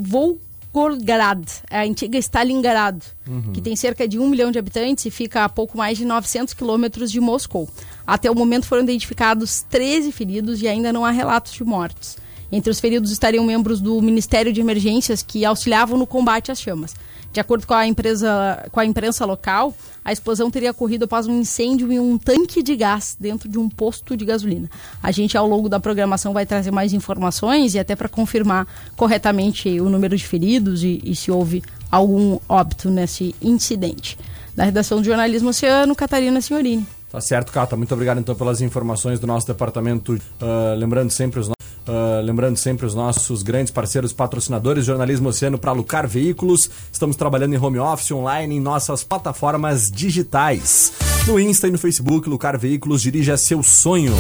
Volgograd, 0.73 1.45
a 1.71 1.83
antiga 1.83 2.19
Stalingrado, 2.19 3.05
que 3.53 3.61
tem 3.61 3.75
cerca 3.75 4.07
de 4.07 4.19
um 4.19 4.29
milhão 4.29 4.51
de 4.51 4.59
habitantes 4.59 5.05
e 5.07 5.11
fica 5.11 5.45
a 5.45 5.49
pouco 5.49 5.77
mais 5.77 5.99
de 5.99 6.05
900 6.05 6.55
quilômetros 6.55 7.11
de 7.11 7.21
Moscou. 7.21 7.69
Até 8.07 8.31
o 8.31 8.35
momento 8.35 8.67
foram 8.67 8.83
identificados 8.83 9.63
13 9.69 10.13
feridos 10.13 10.63
e 10.63 10.69
ainda 10.69 10.93
não 10.93 11.05
há 11.05 11.11
relatos 11.11 11.53
de 11.53 11.65
mortes. 11.65 12.17
Entre 12.51 12.71
os 12.71 12.81
feridos 12.81 13.11
estariam 13.11 13.45
membros 13.45 13.81
do 13.81 14.01
Ministério 14.01 14.53
de 14.53 14.61
Emergências 14.61 15.23
que 15.23 15.45
auxiliavam 15.45 15.99
no 15.99 16.07
combate 16.07 16.51
às 16.51 16.61
chamas. 16.61 16.95
De 17.33 17.41
acordo 17.41 17.67
com 17.67 17.75
a, 17.75 17.87
empresa, 17.87 18.67
com 18.73 18.81
a 18.81 18.85
imprensa 18.85 19.25
local, 19.25 19.75
a 20.05 20.13
explosão 20.13 20.51
teria 20.51 20.71
ocorrido 20.71 21.05
após 21.05 21.27
um 21.27 21.41
incêndio 21.41 21.93
em 21.93 22.01
um 22.01 22.17
tanque 22.17 22.63
de 22.63 22.75
gás 22.75 23.17
dentro 23.21 23.49
de 23.49 23.59
um 23.59 23.69
posto 23.69 24.17
de 24.17 24.25
gasolina. 24.25 24.71
A 25.03 25.11
gente, 25.11 25.37
ao 25.37 25.47
longo 25.47 25.69
da 25.69 25.79
programação, 25.79 26.33
vai 26.33 26.47
trazer 26.47 26.71
mais 26.71 26.93
informações 26.93 27.75
e 27.75 27.79
até 27.79 27.95
para 27.95 28.09
confirmar 28.09 28.67
corretamente 28.97 29.81
o 29.81 29.89
número 29.91 30.17
de 30.17 30.27
feridos 30.27 30.83
e, 30.83 31.01
e 31.05 31.15
se 31.15 31.31
houve 31.31 31.63
algum 31.91 32.39
óbito 32.49 32.91
nesse 32.91 33.35
incidente. 33.43 34.19
Da 34.57 34.65
redação 34.65 35.01
de 35.01 35.07
Jornalismo 35.07 35.51
Oceano, 35.51 35.95
Catarina 35.95 36.41
Senhorini. 36.41 36.87
Tá 37.11 37.21
certo, 37.21 37.53
Cata. 37.53 37.77
Muito 37.77 37.93
obrigado 37.93 38.19
então 38.19 38.35
pelas 38.35 38.61
informações 38.61 39.21
do 39.21 39.27
nosso 39.27 39.47
departamento. 39.47 40.19
Ah, 40.41 40.75
lembrando 40.77 41.11
sempre 41.11 41.41
os 41.41 41.49
ah, 41.89 42.21
lembrando 42.23 42.57
sempre 42.57 42.85
os 42.85 42.95
nossos 42.95 43.43
grandes 43.43 43.73
parceiros 43.73 44.13
patrocinadores, 44.13 44.85
Jornalismo 44.85 45.31
Oceano 45.31 45.59
para 45.59 45.73
Lucar 45.73 46.07
Veículos. 46.07 46.71
Estamos 46.93 47.17
trabalhando 47.17 47.55
em 47.55 47.59
home 47.59 47.79
office 47.79 48.13
online 48.13 48.57
em 48.57 48.61
nossas 48.61 49.03
plataformas 49.03 49.91
digitais. 49.91 50.93
No 51.27 51.41
Insta 51.41 51.67
e 51.67 51.71
no 51.71 51.79
Facebook, 51.79 52.29
Lucar 52.29 52.59
Veículos 52.59 53.01
dirija 53.03 53.37
seu 53.37 53.63
sonho. 53.63 54.15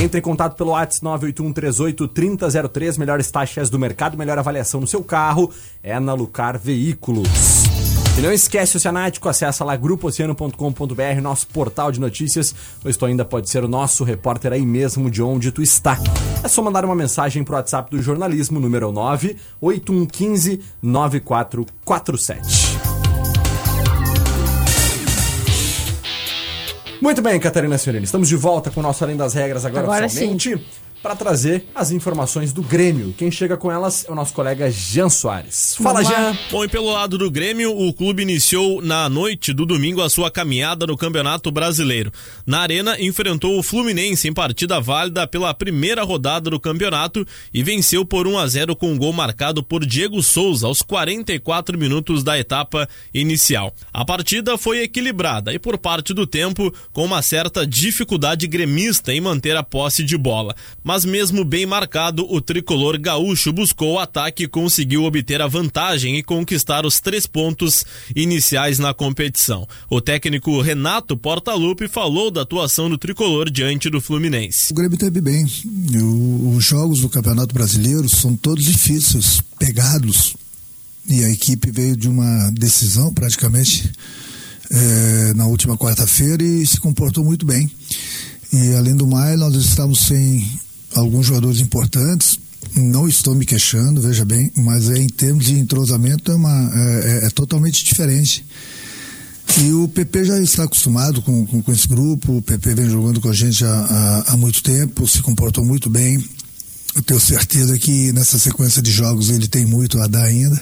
Entre 0.00 0.18
em 0.18 0.22
contato 0.22 0.56
pelo 0.56 0.70
WhatsApp 0.70 1.04
981383003, 1.06 2.98
melhores 2.98 3.30
taxas 3.30 3.70
do 3.70 3.78
mercado, 3.78 4.18
melhor 4.18 4.38
avaliação 4.38 4.80
no 4.80 4.86
seu 4.86 5.02
carro, 5.02 5.50
é 5.82 5.98
na 5.98 6.14
Lucar 6.14 6.58
Veículos. 6.58 7.77
E 8.18 8.20
não 8.20 8.32
esquece 8.32 8.74
o 8.74 8.78
Oceanático, 8.78 9.28
acessa 9.28 9.64
lá 9.64 9.76
grupooceano.com.br, 9.76 11.20
nosso 11.22 11.46
portal 11.46 11.92
de 11.92 12.00
notícias, 12.00 12.52
ou 12.84 12.92
tu 12.92 13.06
ainda 13.06 13.24
pode 13.24 13.48
ser 13.48 13.62
o 13.62 13.68
nosso 13.68 14.02
repórter 14.02 14.52
aí 14.52 14.66
mesmo 14.66 15.08
de 15.08 15.22
onde 15.22 15.52
tu 15.52 15.62
está. 15.62 15.96
É 16.42 16.48
só 16.48 16.60
mandar 16.60 16.84
uma 16.84 16.96
mensagem 16.96 17.44
pro 17.44 17.54
WhatsApp 17.54 17.88
do 17.88 18.02
jornalismo, 18.02 18.58
número 18.58 18.90
9 18.90 19.36
8115 19.60 20.60
9447. 20.82 22.78
Muito 27.00 27.22
bem, 27.22 27.38
Catarina 27.38 27.78
Senhorini, 27.78 28.04
estamos 28.04 28.28
de 28.28 28.34
volta 28.34 28.68
com 28.68 28.80
o 28.80 28.82
nosso 28.82 29.04
Além 29.04 29.16
das 29.16 29.32
Regras 29.32 29.64
agora, 29.64 29.84
Agora 29.84 30.06
oficialmente. 30.06 30.60
Para 31.02 31.14
trazer 31.14 31.64
as 31.74 31.90
informações 31.90 32.52
do 32.52 32.60
Grêmio. 32.60 33.14
Quem 33.16 33.30
chega 33.30 33.56
com 33.56 33.70
elas 33.70 34.04
é 34.08 34.12
o 34.12 34.14
nosso 34.14 34.32
colega 34.32 34.70
Jean 34.70 35.08
Soares. 35.08 35.76
Fala. 35.76 36.02
Jean! 36.02 36.36
Bom, 36.50 36.64
e 36.64 36.68
pelo 36.68 36.92
lado 36.92 37.16
do 37.16 37.30
Grêmio, 37.30 37.70
o 37.76 37.92
clube 37.92 38.22
iniciou 38.22 38.82
na 38.82 39.08
noite 39.08 39.52
do 39.52 39.64
domingo 39.64 40.02
a 40.02 40.10
sua 40.10 40.30
caminhada 40.30 40.86
no 40.86 40.96
Campeonato 40.96 41.52
Brasileiro. 41.52 42.12
Na 42.44 42.60
Arena, 42.60 43.00
enfrentou 43.00 43.58
o 43.58 43.62
Fluminense 43.62 44.28
em 44.28 44.32
partida 44.32 44.80
válida 44.80 45.26
pela 45.26 45.54
primeira 45.54 46.02
rodada 46.02 46.50
do 46.50 46.58
campeonato 46.58 47.26
e 47.54 47.62
venceu 47.62 48.04
por 48.04 48.26
1 48.26 48.38
a 48.38 48.46
0 48.46 48.76
com 48.76 48.92
um 48.92 48.98
gol 48.98 49.12
marcado 49.12 49.62
por 49.62 49.86
Diego 49.86 50.22
Souza 50.22 50.66
aos 50.66 50.82
44 50.82 51.78
minutos 51.78 52.24
da 52.24 52.38
etapa 52.38 52.88
inicial. 53.14 53.72
A 53.92 54.04
partida 54.04 54.58
foi 54.58 54.82
equilibrada 54.82 55.52
e 55.52 55.58
por 55.58 55.78
parte 55.78 56.12
do 56.12 56.26
tempo 56.26 56.72
com 56.92 57.04
uma 57.04 57.22
certa 57.22 57.66
dificuldade 57.66 58.46
gremista 58.46 59.12
em 59.12 59.20
manter 59.20 59.56
a 59.56 59.62
posse 59.62 60.02
de 60.02 60.16
bola. 60.16 60.54
Mas 60.88 61.04
mesmo 61.04 61.44
bem 61.44 61.66
marcado, 61.66 62.26
o 62.32 62.40
tricolor 62.40 62.98
gaúcho 62.98 63.52
buscou 63.52 63.96
o 63.96 63.98
ataque 63.98 64.44
e 64.44 64.48
conseguiu 64.48 65.04
obter 65.04 65.42
a 65.42 65.46
vantagem 65.46 66.16
e 66.16 66.22
conquistar 66.22 66.86
os 66.86 66.98
três 66.98 67.26
pontos 67.26 67.84
iniciais 68.16 68.78
na 68.78 68.94
competição. 68.94 69.68
O 69.90 70.00
técnico 70.00 70.62
Renato 70.62 71.14
Portaluppi 71.14 71.88
falou 71.88 72.30
da 72.30 72.40
atuação 72.40 72.88
do 72.88 72.96
tricolor 72.96 73.50
diante 73.50 73.90
do 73.90 74.00
Fluminense. 74.00 74.72
O 74.72 74.74
Grêmio 74.74 74.96
teve 74.96 75.20
bem. 75.20 75.44
Os 76.56 76.64
jogos 76.64 77.00
do 77.00 77.10
Campeonato 77.10 77.52
Brasileiro 77.52 78.08
são 78.08 78.34
todos 78.34 78.64
difíceis, 78.64 79.42
pegados. 79.58 80.36
E 81.06 81.22
a 81.22 81.28
equipe 81.28 81.70
veio 81.70 81.98
de 81.98 82.08
uma 82.08 82.50
decisão 82.52 83.12
praticamente 83.12 83.92
eh, 84.70 85.32
na 85.36 85.46
última 85.48 85.76
quarta-feira 85.76 86.42
e 86.42 86.66
se 86.66 86.80
comportou 86.80 87.22
muito 87.22 87.44
bem. 87.44 87.70
E 88.50 88.72
além 88.72 88.96
do 88.96 89.06
mais, 89.06 89.38
nós 89.38 89.54
estamos 89.54 89.98
sem 90.06 90.48
alguns 90.98 91.26
jogadores 91.26 91.60
importantes. 91.60 92.38
Não 92.76 93.08
estou 93.08 93.34
me 93.34 93.46
queixando, 93.46 94.00
veja 94.00 94.24
bem, 94.24 94.50
mas 94.56 94.90
é, 94.90 94.98
em 94.98 95.06
termos 95.08 95.46
de 95.46 95.58
entrosamento 95.58 96.30
é, 96.30 96.34
uma, 96.34 96.70
é, 96.74 97.20
é- 97.22 97.26
é 97.26 97.30
totalmente 97.30 97.84
diferente. 97.84 98.44
E 99.62 99.72
o 99.72 99.88
PP 99.88 100.24
já 100.24 100.38
está 100.40 100.64
acostumado 100.64 101.22
com, 101.22 101.46
com, 101.46 101.62
com 101.62 101.72
esse 101.72 101.88
grupo, 101.88 102.36
o 102.36 102.42
PP 102.42 102.74
vem 102.74 102.90
jogando 102.90 103.20
com 103.20 103.28
a 103.30 103.32
gente 103.32 103.64
há, 103.64 103.68
há, 104.26 104.32
há 104.32 104.36
muito 104.36 104.62
tempo, 104.62 105.06
se 105.08 105.22
comportou 105.22 105.64
muito 105.64 105.88
bem. 105.88 106.22
Eu 106.94 107.02
tenho 107.02 107.18
certeza 107.20 107.78
que 107.78 108.12
nessa 108.12 108.38
sequência 108.38 108.82
de 108.82 108.90
jogos 108.90 109.30
ele 109.30 109.48
tem 109.48 109.64
muito 109.64 109.98
a 110.00 110.06
dar 110.06 110.24
ainda. 110.24 110.60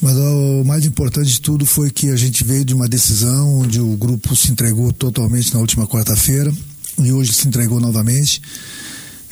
Mas 0.00 0.14
o 0.14 0.62
mais 0.64 0.84
importante 0.84 1.30
de 1.30 1.40
tudo 1.40 1.64
foi 1.64 1.90
que 1.90 2.10
a 2.10 2.16
gente 2.16 2.44
veio 2.44 2.64
de 2.64 2.74
uma 2.74 2.86
decisão 2.88 3.60
onde 3.60 3.80
o 3.80 3.96
grupo 3.96 4.36
se 4.36 4.52
entregou 4.52 4.92
totalmente 4.92 5.52
na 5.54 5.60
última 5.60 5.86
quarta-feira 5.86 6.52
e 6.98 7.12
hoje 7.12 7.32
se 7.32 7.48
entregou 7.48 7.80
novamente. 7.80 8.42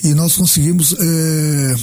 E 0.05 0.15
nós 0.15 0.35
conseguimos 0.37 0.95
eh, 1.01 1.75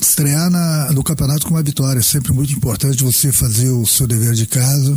estrear 0.00 0.50
na- 0.50 0.92
no 0.92 1.02
campeonato 1.02 1.46
com 1.46 1.54
uma 1.54 1.62
vitória. 1.62 1.98
É 2.00 2.02
sempre 2.02 2.32
muito 2.32 2.52
importante 2.52 3.02
você 3.02 3.32
fazer 3.32 3.70
o 3.70 3.86
seu 3.86 4.06
dever 4.06 4.34
de 4.34 4.46
casa. 4.46 4.96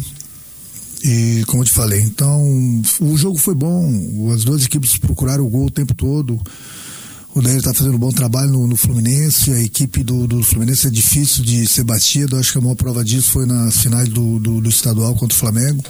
E 1.04 1.44
como 1.48 1.62
eu 1.62 1.68
te 1.68 1.74
falei, 1.74 2.02
então 2.02 2.42
o 3.00 3.18
jogo 3.18 3.38
foi 3.38 3.54
bom. 3.56 4.32
As 4.34 4.44
duas 4.44 4.66
equipes 4.66 4.98
procuraram 4.98 5.46
o 5.46 5.50
gol 5.50 5.68
o 5.68 5.72
tempo 5.72 5.94
todo. 5.94 6.42
O 7.34 7.42
Daír 7.42 7.58
está 7.58 7.74
fazendo 7.74 7.96
um 7.96 8.00
bom 8.00 8.12
trabalho 8.12 8.52
no, 8.52 8.68
no 8.68 8.78
Fluminense. 8.78 9.52
A 9.52 9.62
equipe 9.62 10.04
do, 10.04 10.26
do 10.28 10.42
Fluminense 10.44 10.88
é 10.88 10.90
difícil 10.90 11.44
de 11.44 11.68
ser 11.68 11.84
batida. 11.84 12.40
Acho 12.40 12.54
que 12.54 12.58
a 12.58 12.62
maior 12.62 12.76
prova 12.76 13.04
disso 13.04 13.30
foi 13.32 13.46
nas 13.46 13.78
finais 13.78 14.10
do, 14.10 14.40
do, 14.40 14.62
do 14.62 14.70
estadual 14.70 15.14
contra 15.16 15.36
o 15.36 15.40
Flamengo. 15.40 15.84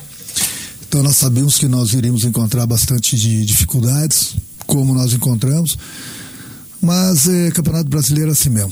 Então 0.88 1.02
nós 1.02 1.16
sabíamos 1.18 1.58
que 1.58 1.68
nós 1.68 1.94
iríamos 1.94 2.24
encontrar 2.26 2.66
bastante 2.66 3.16
de 3.16 3.46
dificuldades, 3.46 4.36
como 4.68 4.94
nós 4.94 5.14
encontramos. 5.14 5.78
Mas 6.86 7.28
é 7.28 7.50
Campeonato 7.50 7.90
Brasileiro 7.90 8.30
é 8.30 8.34
assim 8.34 8.52
mesmo. 8.52 8.72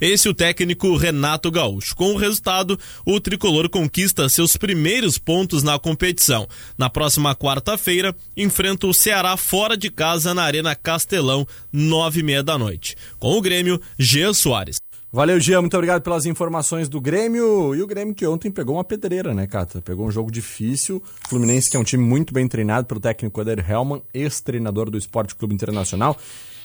Esse 0.00 0.26
é 0.26 0.30
o 0.30 0.34
técnico 0.34 0.96
Renato 0.96 1.50
Gaúcho. 1.50 1.94
Com 1.94 2.14
o 2.14 2.16
resultado, 2.16 2.80
o 3.04 3.20
tricolor 3.20 3.68
conquista 3.68 4.26
seus 4.30 4.56
primeiros 4.56 5.18
pontos 5.18 5.62
na 5.62 5.78
competição. 5.78 6.48
Na 6.78 6.88
próxima 6.88 7.36
quarta-feira, 7.36 8.16
enfrenta 8.34 8.86
o 8.86 8.94
Ceará 8.94 9.36
fora 9.36 9.76
de 9.76 9.90
casa 9.90 10.32
na 10.32 10.44
Arena 10.44 10.74
Castelão, 10.74 11.46
nove 11.70 12.20
e 12.20 12.22
meia 12.22 12.42
da 12.42 12.56
noite. 12.56 12.96
Com 13.18 13.36
o 13.36 13.42
Grêmio, 13.42 13.78
Jean 13.98 14.32
Soares. 14.32 14.78
Valeu, 15.12 15.38
Gia, 15.38 15.60
muito 15.60 15.76
obrigado 15.76 16.00
pelas 16.00 16.24
informações 16.24 16.88
do 16.88 17.02
Grêmio. 17.02 17.74
E 17.74 17.82
o 17.82 17.86
Grêmio 17.86 18.14
que 18.14 18.26
ontem 18.26 18.50
pegou 18.50 18.76
uma 18.76 18.84
pedreira, 18.84 19.34
né, 19.34 19.46
Cata? 19.46 19.82
Pegou 19.82 20.06
um 20.06 20.10
jogo 20.10 20.30
difícil. 20.30 21.02
Fluminense, 21.28 21.68
que 21.68 21.76
é 21.76 21.80
um 21.80 21.84
time 21.84 22.02
muito 22.02 22.32
bem 22.32 22.48
treinado 22.48 22.86
pelo 22.86 22.98
técnico 23.00 23.42
Eder 23.42 23.70
Hellman, 23.70 24.00
ex-treinador 24.14 24.88
do 24.88 24.96
Esporte 24.96 25.34
Clube 25.34 25.54
Internacional. 25.54 26.16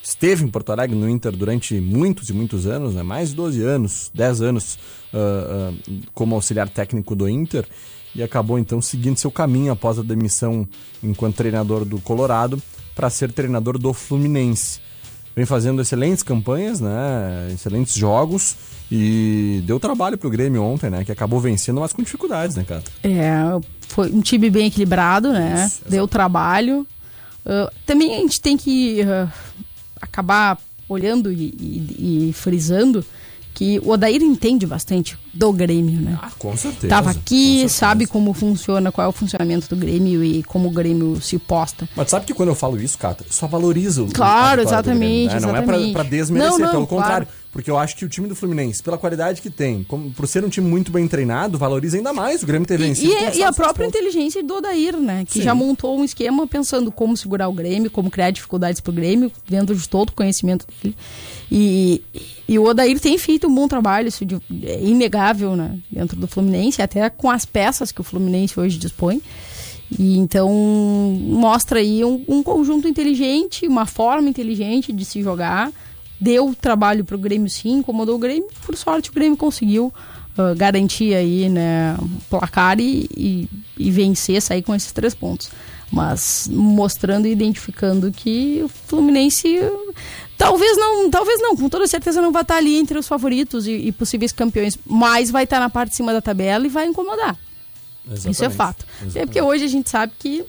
Esteve 0.03 0.43
em 0.43 0.47
Porto 0.47 0.71
Alegre, 0.71 0.95
no 0.95 1.09
Inter, 1.09 1.31
durante 1.35 1.79
muitos 1.79 2.29
e 2.29 2.33
muitos 2.33 2.65
anos, 2.65 2.95
né? 2.95 3.03
mais 3.03 3.29
de 3.29 3.35
12 3.35 3.61
anos, 3.61 4.11
10 4.13 4.41
anos 4.41 4.79
uh, 5.13 5.71
uh, 5.71 6.01
como 6.13 6.35
auxiliar 6.35 6.67
técnico 6.69 7.15
do 7.15 7.29
Inter. 7.29 7.65
E 8.13 8.21
acabou, 8.21 8.59
então, 8.59 8.81
seguindo 8.81 9.17
seu 9.17 9.31
caminho 9.31 9.71
após 9.71 9.97
a 9.97 10.01
demissão 10.01 10.67
enquanto 11.01 11.35
treinador 11.35 11.85
do 11.85 11.99
Colorado 11.99 12.61
para 12.93 13.09
ser 13.09 13.31
treinador 13.31 13.77
do 13.77 13.93
Fluminense 13.93 14.81
vem 15.35 15.45
fazendo 15.45 15.81
excelentes 15.81 16.23
campanhas, 16.23 16.79
né? 16.79 17.49
Excelentes 17.53 17.95
jogos 17.95 18.55
e 18.91 19.61
deu 19.65 19.79
trabalho 19.79 20.17
pro 20.17 20.29
Grêmio 20.29 20.63
ontem, 20.63 20.89
né? 20.89 21.05
Que 21.05 21.11
acabou 21.11 21.39
vencendo, 21.39 21.79
mas 21.79 21.93
com 21.93 22.03
dificuldades, 22.03 22.55
né, 22.55 22.65
Cata? 22.67 22.91
É, 23.03 23.39
foi 23.87 24.11
um 24.11 24.21
time 24.21 24.49
bem 24.49 24.67
equilibrado, 24.67 25.31
né? 25.31 25.65
Isso, 25.67 25.81
deu 25.87 26.07
trabalho. 26.07 26.85
Uh, 27.45 27.71
também 27.85 28.13
a 28.13 28.19
gente 28.19 28.39
tem 28.39 28.57
que 28.57 29.01
uh, 29.01 29.31
acabar 30.01 30.57
olhando 30.89 31.31
e, 31.31 31.35
e, 31.59 32.29
e 32.29 32.33
frisando 32.33 33.05
que 33.53 33.79
o 33.83 33.89
Odair 33.89 34.21
entende 34.21 34.65
bastante 34.65 35.17
do 35.33 35.51
Grêmio, 35.51 35.99
né? 35.99 36.17
Ah, 36.21 36.31
com 36.39 36.55
certeza. 36.55 36.87
Tava 36.87 37.13
com 37.13 37.19
aqui, 37.19 37.53
certeza. 37.59 37.73
sabe 37.73 38.07
como 38.07 38.33
funciona, 38.33 38.91
qual 38.93 39.05
é 39.05 39.09
o 39.09 39.11
funcionamento 39.11 39.67
do 39.67 39.75
Grêmio 39.75 40.23
e 40.23 40.41
como 40.43 40.69
o 40.69 40.71
Grêmio 40.71 41.19
se 41.21 41.37
posta. 41.37 41.87
Mas 41.95 42.09
sabe 42.09 42.25
que 42.25 42.33
quando 42.33 42.49
eu 42.49 42.55
falo 42.55 42.79
isso, 42.81 42.97
Cata, 42.97 43.25
só 43.29 43.47
valoriza 43.47 44.03
o 44.03 44.07
Claro, 44.11 44.63
do 44.63 44.67
Grêmio, 44.67 44.69
exatamente, 44.69 45.33
né? 45.33 45.39
Não 45.41 45.49
é 45.49 45.57
exatamente. 45.59 45.91
pra, 45.93 46.01
pra 46.01 46.09
desmerecer, 46.09 46.51
Não, 46.51 46.59
não, 46.59 46.71
pelo 46.71 46.87
claro. 46.87 47.03
contrário. 47.03 47.27
Porque 47.51 47.69
eu 47.69 47.77
acho 47.77 47.97
que 47.97 48.05
o 48.05 48.07
time 48.09 48.29
do 48.29 48.35
Fluminense, 48.35 48.81
pela 48.81 48.97
qualidade 48.97 49.41
que 49.41 49.49
tem, 49.49 49.83
como, 49.83 50.09
por 50.11 50.25
ser 50.25 50.41
um 50.45 50.47
time 50.47 50.65
muito 50.69 50.89
bem 50.89 51.05
treinado, 51.05 51.57
valoriza 51.57 51.97
ainda 51.97 52.13
mais 52.13 52.41
o 52.41 52.45
Grêmio 52.45 52.65
ter 52.65 52.79
E, 52.79 52.83
vencido. 52.83 53.11
e, 53.11 53.15
com 53.31 53.37
e 53.37 53.43
a 53.43 53.51
própria 53.51 53.85
pontos. 53.85 53.99
inteligência 53.99 54.41
do 54.41 54.55
Odair, 54.55 54.95
né? 54.97 55.25
Que 55.25 55.33
Sim. 55.33 55.41
já 55.41 55.53
montou 55.53 55.99
um 55.99 56.03
esquema 56.05 56.47
pensando 56.47 56.89
como 56.93 57.17
segurar 57.17 57.49
o 57.49 57.53
Grêmio, 57.53 57.91
como 57.91 58.09
criar 58.09 58.31
dificuldades 58.31 58.79
pro 58.79 58.93
Grêmio, 58.93 59.29
dentro 59.49 59.75
de 59.75 59.89
todo 59.89 60.09
o 60.09 60.13
conhecimento 60.13 60.65
dele. 60.81 60.95
E, 61.51 62.01
e 62.47 62.57
o 62.57 62.63
Odair 62.63 62.97
tem 63.01 63.17
feito 63.17 63.47
um 63.47 63.53
bom 63.53 63.67
trabalho, 63.67 64.07
isso 64.07 64.23
de- 64.25 64.39
é 64.63 64.81
inegável, 64.81 65.53
né? 65.57 65.77
Dentro 65.91 66.15
do 66.17 66.27
Fluminense, 66.27 66.81
até 66.81 67.09
com 67.09 67.29
as 67.29 67.43
peças 67.45 67.91
que 67.91 67.99
o 67.99 68.03
Fluminense 68.03 68.57
hoje 68.57 68.77
dispõe. 68.77 69.21
E 69.99 70.17
então 70.17 70.49
mostra 71.19 71.79
aí 71.79 72.05
um, 72.05 72.23
um 72.29 72.41
conjunto 72.41 72.87
inteligente, 72.87 73.67
uma 73.67 73.85
forma 73.85 74.29
inteligente 74.29 74.93
de 74.93 75.03
se 75.03 75.21
jogar. 75.21 75.69
Deu 76.21 76.53
trabalho 76.53 77.03
pro 77.03 77.17
Grêmio 77.17 77.49
sim, 77.49 77.79
incomodou 77.79 78.15
o 78.15 78.19
Grêmio. 78.19 78.47
Por 78.63 78.77
sorte 78.77 79.09
o 79.09 79.13
Grêmio 79.13 79.35
conseguiu 79.35 79.91
ah, 80.37 80.53
garantir 80.55 81.13
aí, 81.13 81.49
né, 81.49 81.95
o 81.99 82.21
placar 82.29 82.79
e, 82.79 83.09
e, 83.17 83.49
e 83.77 83.91
vencer, 83.91 84.41
sair 84.41 84.61
com 84.61 84.75
esses 84.75 84.91
três 84.91 85.13
pontos. 85.13 85.49
Mas 85.91 86.47
mostrando 86.49 87.27
e 87.27 87.31
identificando 87.31 88.11
que 88.11 88.61
o 88.63 88.69
Fluminense 88.69 89.59
talvez 90.37 90.77
não, 90.77 91.09
talvez 91.09 91.41
não, 91.41 91.55
com 91.55 91.67
toda 91.67 91.85
certeza 91.85 92.21
não 92.21 92.31
vai 92.31 92.43
estar 92.43 92.55
ali 92.55 92.77
entre 92.77 92.97
os 92.97 93.07
favoritos 93.07 93.67
e, 93.67 93.71
e 93.71 93.91
possíveis 93.91 94.31
campeões, 94.31 94.77
mas 94.85 95.29
vai 95.29 95.43
estar 95.43 95.59
na 95.59 95.69
parte 95.69 95.89
de 95.89 95.95
cima 95.97 96.13
da 96.13 96.21
tabela 96.21 96.65
e 96.65 96.69
vai 96.69 96.85
incomodar. 96.85 97.37
Isso 98.05 98.27
é 98.27 98.29
Exatamente. 98.29 98.55
fato. 98.55 98.85
É 98.85 99.03
Exatamente. 99.05 99.27
porque 99.27 99.41
hoje 99.41 99.65
a 99.65 99.67
gente 99.67 99.89
sabe 99.89 100.13
que 100.17 100.45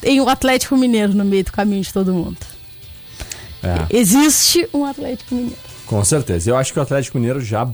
tem 0.00 0.20
o 0.20 0.28
Atlético 0.28 0.76
Mineiro 0.76 1.14
no 1.14 1.24
meio 1.24 1.44
do 1.44 1.52
caminho 1.52 1.82
de 1.82 1.92
todo 1.92 2.12
mundo. 2.12 2.38
É. 3.62 3.86
Existe 3.96 4.68
um 4.72 4.84
Atlético 4.84 5.34
Mineiro. 5.34 5.56
Com 5.86 6.04
certeza. 6.04 6.50
Eu 6.50 6.56
acho 6.56 6.72
que 6.72 6.78
o 6.78 6.82
Atlético 6.82 7.18
Mineiro 7.18 7.40
já 7.40 7.68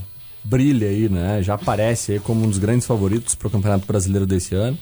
brilha 0.45 0.89
aí, 0.89 1.09
né? 1.09 1.43
Já 1.43 1.55
aparece 1.55 2.13
aí 2.13 2.21
como 2.21 2.45
um 2.45 2.49
dos 2.49 2.59
grandes 2.59 2.87
favoritos 2.87 3.35
para 3.35 3.49
o 3.49 3.51
Campeonato 3.51 3.87
Brasileiro 3.87 4.27
desse 4.27 4.55
ano. 4.55 4.79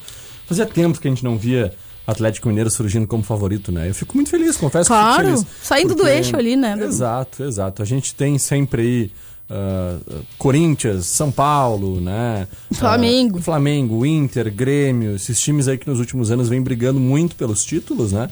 Fazia 0.47 0.67
tempo 0.67 1.01
que 1.01 1.09
a 1.09 1.11
gente 1.11 1.25
não 1.25 1.37
via 1.37 1.73
Atlético 2.07 2.49
Mineiro 2.49 2.71
surgindo 2.71 3.07
como 3.07 3.23
favorito, 3.23 3.73
né? 3.73 3.89
Eu 3.89 3.95
fico 3.95 4.17
muito 4.17 4.31
feliz, 4.31 4.57
confesso 4.57 4.89
que 4.91 4.97
Claro, 4.97 5.25
fico 5.29 5.39
feliz. 5.39 5.47
saindo 5.63 5.95
do 5.95 6.07
eixo 6.07 6.37
ali, 6.37 6.55
né? 6.57 6.77
Exato, 6.81 7.43
exato. 7.43 7.83
A 7.83 7.85
gente 7.85 8.15
tem 8.15 8.39
sempre 8.39 8.83
aí 8.83 9.11
ah, 9.51 9.99
Corinthians, 10.39 11.07
São 11.07 11.31
Paulo, 11.31 12.01
né? 12.01 12.47
Flamengo. 12.73 13.39
Ah, 13.39 13.43
Flamengo, 13.43 14.07
Inter, 14.07 14.53
Grêmio, 14.53 15.17
esses 15.17 15.41
times 15.41 15.69
aí 15.69 15.79
que 15.79 15.89
nos 15.89 15.99
últimos 15.99 16.31
anos 16.31 16.49
vêm 16.49 16.63
brigando 16.63 17.01
muito 17.01 17.37
pelos 17.37 17.65
títulos, 17.65 18.13
né? 18.13 18.29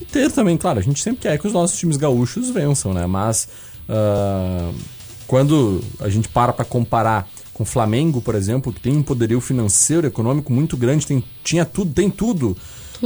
E 0.00 0.04
ter 0.04 0.30
também, 0.30 0.56
claro, 0.56 0.78
a 0.78 0.82
gente 0.82 1.02
sempre 1.02 1.22
quer 1.22 1.38
que 1.38 1.46
os 1.46 1.52
nossos 1.52 1.78
times 1.78 1.96
gaúchos 1.96 2.50
vençam, 2.50 2.92
né? 2.92 3.06
Mas 3.06 3.48
ah, 3.88 4.70
quando 5.26 5.82
a 6.00 6.08
gente 6.08 6.28
para 6.28 6.52
para 6.52 6.64
comparar 6.64 7.28
com 7.52 7.62
o 7.62 7.66
Flamengo, 7.66 8.20
por 8.20 8.34
exemplo, 8.34 8.72
que 8.72 8.80
tem 8.80 8.96
um 8.96 9.02
poderio 9.02 9.40
financeiro, 9.40 10.06
econômico 10.06 10.52
muito 10.52 10.76
grande, 10.76 11.06
tem, 11.06 11.22
tinha 11.42 11.64
tudo, 11.64 11.92
tem 11.92 12.10
tudo, 12.10 12.56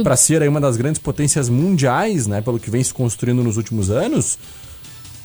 para 0.03 0.15
ser 0.15 0.41
aí 0.41 0.47
uma 0.47 0.59
das 0.59 0.75
grandes 0.75 0.99
potências 0.99 1.49
mundiais, 1.49 2.25
né? 2.25 2.41
Pelo 2.41 2.59
que 2.59 2.71
vem 2.71 2.83
se 2.83 2.93
construindo 2.93 3.43
nos 3.43 3.57
últimos 3.57 3.89
anos. 3.89 4.37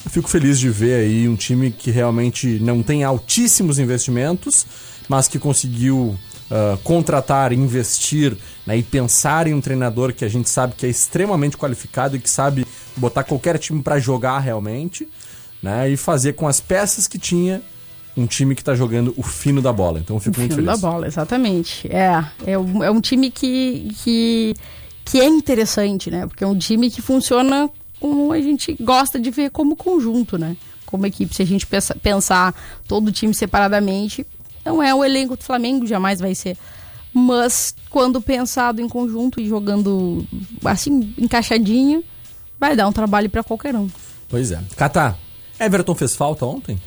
Eu 0.05 0.11
fico 0.11 0.29
feliz 0.29 0.59
de 0.59 0.69
ver 0.69 0.97
aí 1.01 1.27
um 1.27 1.37
time 1.37 1.71
que 1.71 1.91
realmente 1.91 2.59
não 2.61 2.83
tem 2.83 3.03
altíssimos 3.03 3.79
investimentos, 3.79 4.67
mas 5.09 5.27
que 5.27 5.39
conseguiu 5.39 6.19
ah, 6.51 6.79
contratar, 6.85 7.53
investir 7.53 8.37
né, 8.67 8.77
e 8.77 8.83
pensar 8.83 9.47
em 9.47 9.55
um 9.55 9.61
treinador 9.61 10.13
que 10.13 10.25
a 10.25 10.29
gente 10.29 10.49
sabe 10.49 10.75
que 10.77 10.87
é 10.87 10.89
extremamente 10.89 11.57
qualificado 11.57 12.17
e 12.17 12.21
que 12.21 12.29
sabe 12.31 12.67
botar 12.97 13.25
qualquer 13.25 13.59
time 13.59 13.83
para 13.83 13.99
jogar 13.99 14.39
realmente, 14.39 15.09
né, 15.63 15.89
e 15.91 15.97
fazer 15.97 16.35
com 16.35 16.47
as 16.47 16.61
peças 16.61 17.07
que 17.07 17.19
tinha 17.19 17.63
um 18.17 18.27
time 18.27 18.55
que 18.55 18.61
está 18.63 18.75
jogando 18.75 19.13
o 19.17 19.23
fino 19.23 19.61
da 19.61 19.73
bola. 19.73 19.99
Então 19.99 20.17
eu 20.17 20.21
fico 20.21 20.39
muito 20.39 20.55
Fino 20.55 20.67
feliz. 20.67 20.81
da 20.81 20.89
bola, 20.89 21.07
exatamente. 21.07 21.89
É, 21.91 22.25
é 22.47 22.59
um, 22.59 22.85
é 22.85 22.91
um 22.91 23.01
time 23.01 23.31
que, 23.31 23.89
que, 24.05 24.55
que 25.05 25.21
é 25.21 25.27
interessante, 25.27 26.11
né? 26.11 26.27
Porque 26.27 26.45
é 26.45 26.47
um 26.47 26.57
time 26.57 26.91
que 26.91 27.03
funciona 27.03 27.69
como 27.99 28.31
a 28.33 28.41
gente 28.41 28.77
gosta 28.81 29.19
de 29.19 29.31
ver 29.31 29.51
como 29.51 29.75
conjunto, 29.75 30.39
né? 30.39 30.57
Como 30.87 31.05
equipe. 31.07 31.35
Se 31.35 31.43
a 31.43 31.47
gente 31.47 31.67
pensa- 31.67 31.97
pensar 31.97 32.55
todo 32.87 33.09
o 33.09 33.13
time 33.13 33.35
separadamente, 33.35 34.25
não 34.65 34.83
é 34.83 34.95
o 34.95 35.05
elenco 35.05 35.37
do 35.37 35.43
Flamengo, 35.45 35.87
jamais 35.87 36.21
vai 36.21 36.35
ser. 36.35 36.57
Mas 37.13 37.75
quando 37.91 38.21
pensado 38.21 38.81
em 38.81 38.89
conjunto 38.89 39.41
e 39.41 39.47
jogando 39.49 40.27
assim, 40.65 41.15
encaixadinho, 41.19 42.03
vai 42.59 42.75
dar 42.75 42.89
um 42.89 42.93
trabalho 42.93 43.31
para 43.31 43.43
qualquer 43.45 43.75
um. 43.77 43.89
Pois 44.29 44.51
é. 44.51 44.61
Catá, 44.77 45.17
Everton 45.61 45.95
fez 45.95 46.17
falta 46.17 46.45
ontem? 46.45 46.81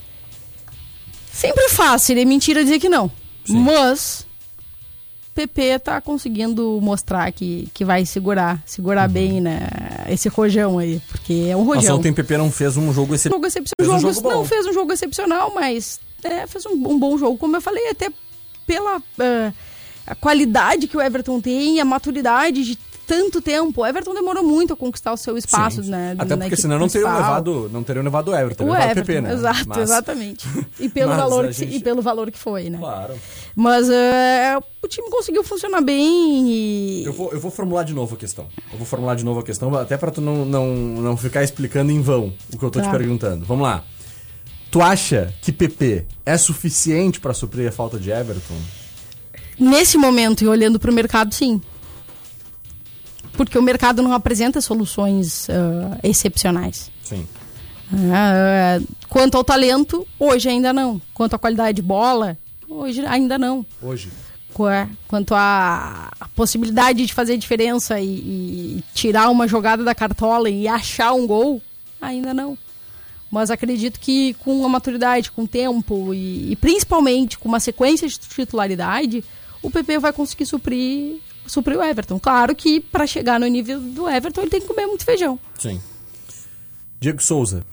Sempre 1.32 1.70
fácil, 1.70 2.08
seria 2.08 2.26
mentira 2.26 2.64
dizer 2.64 2.80
que 2.80 2.90
não. 2.90 3.10
Mas 3.48 4.26
PP 5.36 5.80
tá 5.80 6.02
conseguindo 6.02 6.80
mostrar 6.82 7.32
que, 7.32 7.70
que 7.74 7.86
vai 7.86 8.06
segurar, 8.06 8.62
segurar 8.66 9.08
bem 9.08 9.40
né, 9.40 9.60
esse 10.10 10.28
rojão 10.28 10.80
aí, 10.80 11.00
porque 11.10 11.46
é 11.50 11.56
um 11.56 11.64
Mas 11.64 11.78
rojão. 11.78 11.98
ontem 12.00 12.12
PP 12.12 12.38
não 12.38 12.52
fez 12.52 12.76
um 12.76 12.92
jogo 12.92 13.16
jogo 13.16 13.46
excepcional. 13.46 13.96
Um 13.96 14.00
jogo- 14.00 14.14
jogo 14.14 14.22
bom. 14.30 14.36
não 14.36 14.46
fez 14.46 14.66
um 14.66 14.74
jogo 14.74 14.92
excepcional, 14.92 15.54
mas 15.54 16.00
é, 16.28 16.48
fez 16.48 16.66
um, 16.66 16.72
um 16.74 17.00
bom 17.00 17.18
jogo, 17.18 17.38
como 17.38 17.56
eu 17.56 17.62
falei, 17.62 17.90
até 17.90 18.10
pela 18.66 19.02
ah, 19.20 19.54
a 20.06 20.16
qualidade 20.16 20.88
que 20.88 20.96
o 20.98 21.02
Everton 21.02 21.40
tem, 21.42 21.80
a 21.80 21.86
maturidade 21.86 22.64
de 22.64 22.78
tanto 23.06 23.42
tempo. 23.42 23.82
O 23.82 23.86
Everton 23.86 24.14
demorou 24.14 24.44
muito 24.44 24.74
a 24.74 24.76
conquistar 24.76 25.14
o 25.14 25.18
seu 25.18 25.38
espaço, 25.38 25.82
Sim. 25.82 25.92
né? 25.92 26.16
Até 26.20 26.36
porque 26.36 26.58
senão 26.58 26.78
não 26.78 26.90
teriam 26.90 27.14
levado, 27.14 27.70
não 27.72 27.82
teriam 27.82 28.04
levado 28.04 28.32
o 28.32 28.36
Everton, 28.36 28.66
O 28.66 28.68
levado 28.68 28.82
o 28.82 28.92
Everton, 28.92 29.06
PP, 29.06 29.22
né? 29.22 29.34
exato, 29.34 29.64
Mas- 29.70 29.78
exatamente. 29.78 30.46
E 30.78 30.90
pelo, 30.90 31.16
valor 31.16 31.48
que, 31.48 31.54
gente- 31.54 31.76
e 31.78 31.80
pelo 31.80 32.02
valor 32.02 32.30
que 32.30 32.38
foi, 32.38 32.70
né? 32.70 32.78
Claro. 32.78 33.14
Mas 33.56 33.90
é, 33.90 34.58
o 34.84 34.88
time 34.90 35.10
conseguiu 35.10 35.42
funcionar 35.44 35.80
bem 35.82 36.50
e. 36.50 37.04
Eu 37.06 37.14
vou, 37.14 37.32
eu 37.32 37.40
vou 37.40 37.50
formular 37.50 37.84
de 37.84 37.94
novo 37.94 38.16
a 38.16 38.18
questão. 38.18 38.46
Eu 38.74 38.78
vou 38.78 38.86
formular 38.86 39.16
de 39.16 39.24
novo 39.24 39.40
a 39.40 39.44
questão, 39.44 39.74
até 39.76 39.96
pra 39.96 40.12
tu 40.12 40.20
não, 40.20 40.44
não, 40.46 40.68
não 40.76 41.16
ficar 41.18 41.44
explicando 41.44 41.92
em 41.94 42.02
vão 42.02 42.34
o 42.54 42.58
que 42.58 42.64
eu 42.64 42.70
tô 42.70 42.80
te 42.82 42.86
Tá. 42.86 42.92
perguntando. 42.92 43.46
Vamos 43.46 43.64
lá. 43.64 43.84
Tu 44.70 44.82
acha 44.82 45.34
que 45.42 45.52
PP 45.52 46.06
é 46.26 46.38
suficiente 46.38 47.20
pra 47.20 47.34
suprir 47.34 47.68
a 47.68 47.72
falta 47.72 47.98
de 48.00 48.10
Everton? 48.12 48.56
Nesse 49.60 49.98
momento, 49.98 50.44
e 50.44 50.48
olhando 50.48 50.80
para 50.80 50.92
o 50.92 50.94
mercado, 50.94 51.34
sim. 51.34 51.62
Porque 53.34 53.58
o 53.58 53.62
mercado 53.62 54.02
não 54.02 54.14
apresenta 54.14 54.60
soluções 54.62 55.48
ah, 55.50 55.98
excepcionais. 56.04 56.92
Sim. 57.04 57.26
Ah, 58.12 58.80
quanto 59.08 59.36
ao 59.38 59.44
talento, 59.44 60.06
hoje 60.20 60.50
ainda 60.50 60.74
não. 60.74 61.02
Quanto 61.14 61.36
à 61.36 61.40
qualidade 61.40 61.78
de 61.78 61.82
bola, 61.82 62.38
hoje 62.68 63.06
ainda 63.06 63.38
não. 63.38 63.66
Hoje. 63.82 64.10
Qua- 64.54 64.90
Quanto 65.08 65.34
à 65.36 66.10
à 66.20 66.28
possibilidade 66.30 67.06
de 67.06 67.14
fazer 67.14 67.38
diferença 67.38 68.00
e, 68.00 68.08
e 68.80 68.84
tirar 68.94 69.30
uma 69.30 69.48
jogada 69.48 69.84
da 69.84 69.96
cartola 69.96 70.50
e 70.50 70.68
achar 70.68 71.14
um 71.14 71.26
gol, 71.26 71.62
Ainda 72.00 72.32
não. 72.32 72.56
Mas 73.30 73.52
acredito 73.52 74.00
que 74.00 74.34
com 74.36 74.66
a 74.66 74.70
maturidade, 74.70 75.32
com 75.32 75.44
o 75.44 75.48
tempo 75.48 76.14
e, 76.14 76.52
e 76.52 76.56
principalmente 76.56 77.38
com 77.38 77.50
uma 77.50 77.60
sequência 77.60 78.08
de 78.08 78.18
titularidade, 78.18 79.24
o 79.62 79.70
PP 79.70 80.00
vai 80.00 80.14
conseguir 80.14 80.46
suprir, 80.46 81.18
suprir 81.46 81.78
o 81.78 81.84
Everton. 81.84 82.20
Claro 82.20 82.56
que 82.56 82.80
para 82.80 83.06
chegar 83.06 83.40
no 83.40 83.48
nível 83.48 83.80
do 83.82 84.08
Everton 84.10 84.42
ele 84.42 84.50
tem 84.50 84.62
que 84.62 84.68
comer 84.68 84.86
muito 84.86 85.04
feijão. 85.04 85.38
Sim. 85.60 85.80
Diego 87.00 87.22
Souza, 87.22 87.64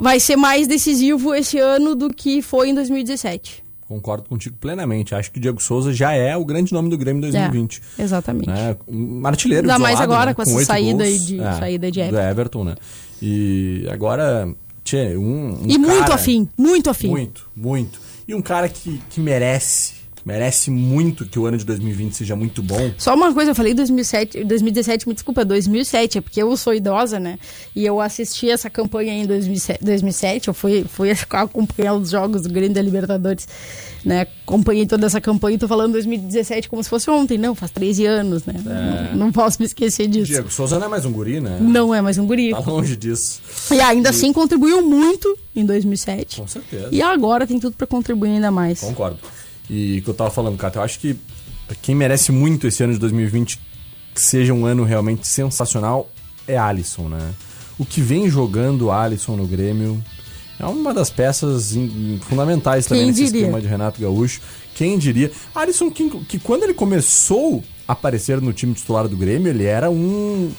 Vai 0.00 0.20
ser 0.20 0.36
mais 0.36 0.68
decisivo 0.68 1.34
esse 1.34 1.58
ano 1.58 1.96
do 1.96 2.08
que 2.08 2.40
foi 2.40 2.68
em 2.70 2.74
2017. 2.74 3.64
concordo 3.88 4.28
contigo 4.28 4.56
plenamente. 4.60 5.12
Acho 5.12 5.28
que 5.32 5.38
o 5.38 5.42
Diego 5.42 5.60
Souza 5.60 5.92
já 5.92 6.12
é 6.12 6.36
o 6.36 6.44
grande 6.44 6.72
nome 6.72 6.88
do 6.88 6.96
Grêmio 6.96 7.18
em 7.18 7.22
2020. 7.32 7.82
É, 7.98 8.02
exatamente. 8.04 8.46
né? 8.48 8.76
Um 8.86 9.26
artilheiro 9.26 9.68
Ainda 9.68 9.76
mais 9.80 10.00
agora 10.00 10.26
né? 10.26 10.34
com 10.34 10.42
essa 10.42 10.54
oito 10.54 10.66
saída 10.68 11.02
gols. 11.04 11.26
de- 11.26 11.38
saída 11.38 11.90
de 11.90 11.98
Everton. 12.00 12.28
Everton, 12.30 12.64
né? 12.64 12.74
E 13.20 13.88
agora, 13.90 14.48
tchê, 14.88 15.16
um, 15.16 15.54
um 15.62 15.66
e 15.66 15.76
muito 15.78 16.00
cara- 16.00 16.14
afim, 16.14 16.48
muito 16.56 16.88
afim. 16.88 17.08
Muito, 17.08 17.48
muito. 17.54 18.00
E 18.26 18.34
um 18.34 18.40
cara 18.42 18.68
que, 18.68 19.00
que 19.10 19.20
merece, 19.20 19.92
merece 20.28 20.70
muito 20.70 21.24
que 21.24 21.38
o 21.38 21.46
ano 21.46 21.56
de 21.56 21.64
2020 21.64 22.12
seja 22.12 22.36
muito 22.36 22.62
bom. 22.62 22.90
Só 22.98 23.14
uma 23.14 23.32
coisa, 23.32 23.52
eu 23.52 23.54
falei 23.54 23.72
2007, 23.72 24.44
2017, 24.44 25.08
me 25.08 25.14
desculpa, 25.14 25.42
2007, 25.42 26.18
é 26.18 26.20
porque 26.20 26.42
eu 26.42 26.54
sou 26.54 26.74
idosa, 26.74 27.18
né? 27.18 27.38
E 27.74 27.86
eu 27.86 27.98
assisti 27.98 28.50
essa 28.50 28.68
campanha 28.68 29.14
em 29.14 29.24
2007, 29.26 29.82
2007 29.82 30.48
eu 30.48 30.54
fui, 30.54 30.84
fui 30.84 31.10
acompanhar 31.32 31.94
os 31.94 32.10
jogos 32.10 32.42
do 32.42 32.50
Grêmio 32.50 32.74
da 32.74 32.82
Libertadores, 32.82 33.48
né? 34.04 34.26
Acompanhei 34.46 34.84
toda 34.86 35.06
essa 35.06 35.18
campanha 35.18 35.54
e 35.54 35.58
tô 35.58 35.66
falando 35.66 35.92
2017 35.92 36.68
como 36.68 36.84
se 36.84 36.90
fosse 36.90 37.08
ontem, 37.08 37.38
não, 37.38 37.54
faz 37.54 37.70
13 37.70 38.04
anos, 38.04 38.44
né? 38.44 38.54
Não, 39.14 39.16
não 39.28 39.32
posso 39.32 39.56
me 39.60 39.64
esquecer 39.64 40.08
disso. 40.08 40.26
Diego 40.26 40.52
Souza 40.52 40.78
não 40.78 40.84
é 40.84 40.88
mais 40.90 41.06
um 41.06 41.12
guri, 41.12 41.40
né? 41.40 41.56
Não 41.58 41.94
é 41.94 42.02
mais 42.02 42.18
um 42.18 42.26
guri. 42.26 42.50
Tá 42.50 42.58
longe 42.60 42.96
disso. 42.96 43.40
E 43.72 43.80
ainda 43.80 44.10
assim 44.10 44.30
contribuiu 44.34 44.82
muito 44.82 45.38
em 45.56 45.64
2007. 45.64 46.38
Com 46.38 46.46
certeza. 46.46 46.88
E 46.92 47.00
agora 47.00 47.46
tem 47.46 47.58
tudo 47.58 47.76
pra 47.76 47.86
contribuir 47.86 48.28
ainda 48.28 48.50
mais. 48.50 48.80
Concordo. 48.80 49.18
E 49.68 49.98
o 49.98 50.02
que 50.02 50.08
eu 50.08 50.14
tava 50.14 50.30
falando, 50.30 50.56
Cata, 50.56 50.78
eu 50.78 50.82
acho 50.82 50.98
que 50.98 51.16
quem 51.82 51.94
merece 51.94 52.32
muito 52.32 52.66
esse 52.66 52.82
ano 52.82 52.92
de 52.94 52.98
2020 52.98 53.60
que 54.14 54.20
seja 54.20 54.52
um 54.52 54.64
ano 54.66 54.84
realmente 54.84 55.26
sensacional 55.26 56.10
é 56.46 56.56
Alisson, 56.56 57.08
né? 57.08 57.34
O 57.78 57.84
que 57.84 58.00
vem 58.00 58.28
jogando 58.28 58.90
Alisson 58.90 59.36
no 59.36 59.46
Grêmio 59.46 60.02
é 60.58 60.66
uma 60.66 60.92
das 60.92 61.08
peças 61.10 61.74
fundamentais 62.22 62.86
também 62.86 63.04
Quem 63.04 63.12
nesse 63.12 63.24
diria? 63.26 63.40
esquema 63.42 63.60
de 63.60 63.68
Renato 63.68 64.00
Gaúcho. 64.00 64.40
Quem 64.74 64.98
diria? 64.98 65.30
Alisson, 65.54 65.90
que, 65.90 66.10
que 66.24 66.38
quando 66.38 66.64
ele 66.64 66.74
começou 66.74 67.62
a 67.86 67.92
aparecer 67.92 68.40
no 68.40 68.52
time 68.52 68.74
titular 68.74 69.06
do 69.06 69.16
Grêmio, 69.16 69.50
ele 69.50 69.64
era 69.64 69.88
um. 69.90 70.50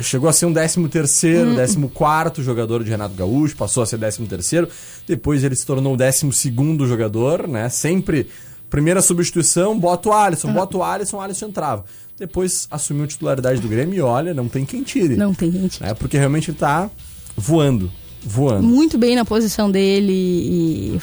Chegou 0.00 0.28
a 0.28 0.32
ser 0.32 0.46
um 0.46 0.52
13 0.52 0.88
terceiro, 0.88 1.50
Hum. 1.50 1.56
14 1.56 1.88
quarto 1.88 2.42
jogador 2.42 2.82
de 2.82 2.90
Renato 2.90 3.14
Gaúcho, 3.14 3.54
passou 3.56 3.82
a 3.82 3.86
ser 3.86 3.98
13 3.98 4.24
terceiro, 4.26 4.68
depois 5.06 5.44
ele 5.44 5.54
se 5.54 5.66
tornou 5.66 5.92
o 5.94 5.96
12 5.96 6.32
segundo 6.32 6.86
jogador, 6.86 7.46
né? 7.46 7.68
Sempre 7.68 8.26
primeira 8.70 9.00
substituição, 9.02 9.78
bota 9.78 10.08
o 10.08 10.12
Alisson, 10.12 10.52
bota 10.52 10.76
o 10.78 10.82
Alisson, 10.82 11.18
o 11.18 11.20
Alisson 11.20 11.46
entrava. 11.46 11.84
Depois 12.18 12.66
assumiu 12.70 13.04
a 13.04 13.06
titularidade 13.06 13.60
do 13.60 13.68
Grêmio 13.68 13.94
e 13.96 14.00
olha, 14.00 14.32
não 14.32 14.48
tem 14.48 14.64
quem 14.64 14.82
tire. 14.82 15.16
Não 15.16 15.34
tem 15.34 15.50
gente. 15.52 15.82
É 15.84 15.92
porque 15.94 16.16
realmente 16.16 16.50
ele 16.50 16.58
tá 16.58 16.90
voando, 17.36 17.90
voando. 18.24 18.62
Muito 18.66 18.96
bem 18.96 19.14
na 19.14 19.24
posição 19.24 19.70
dele 19.70 20.12
e 20.12 20.98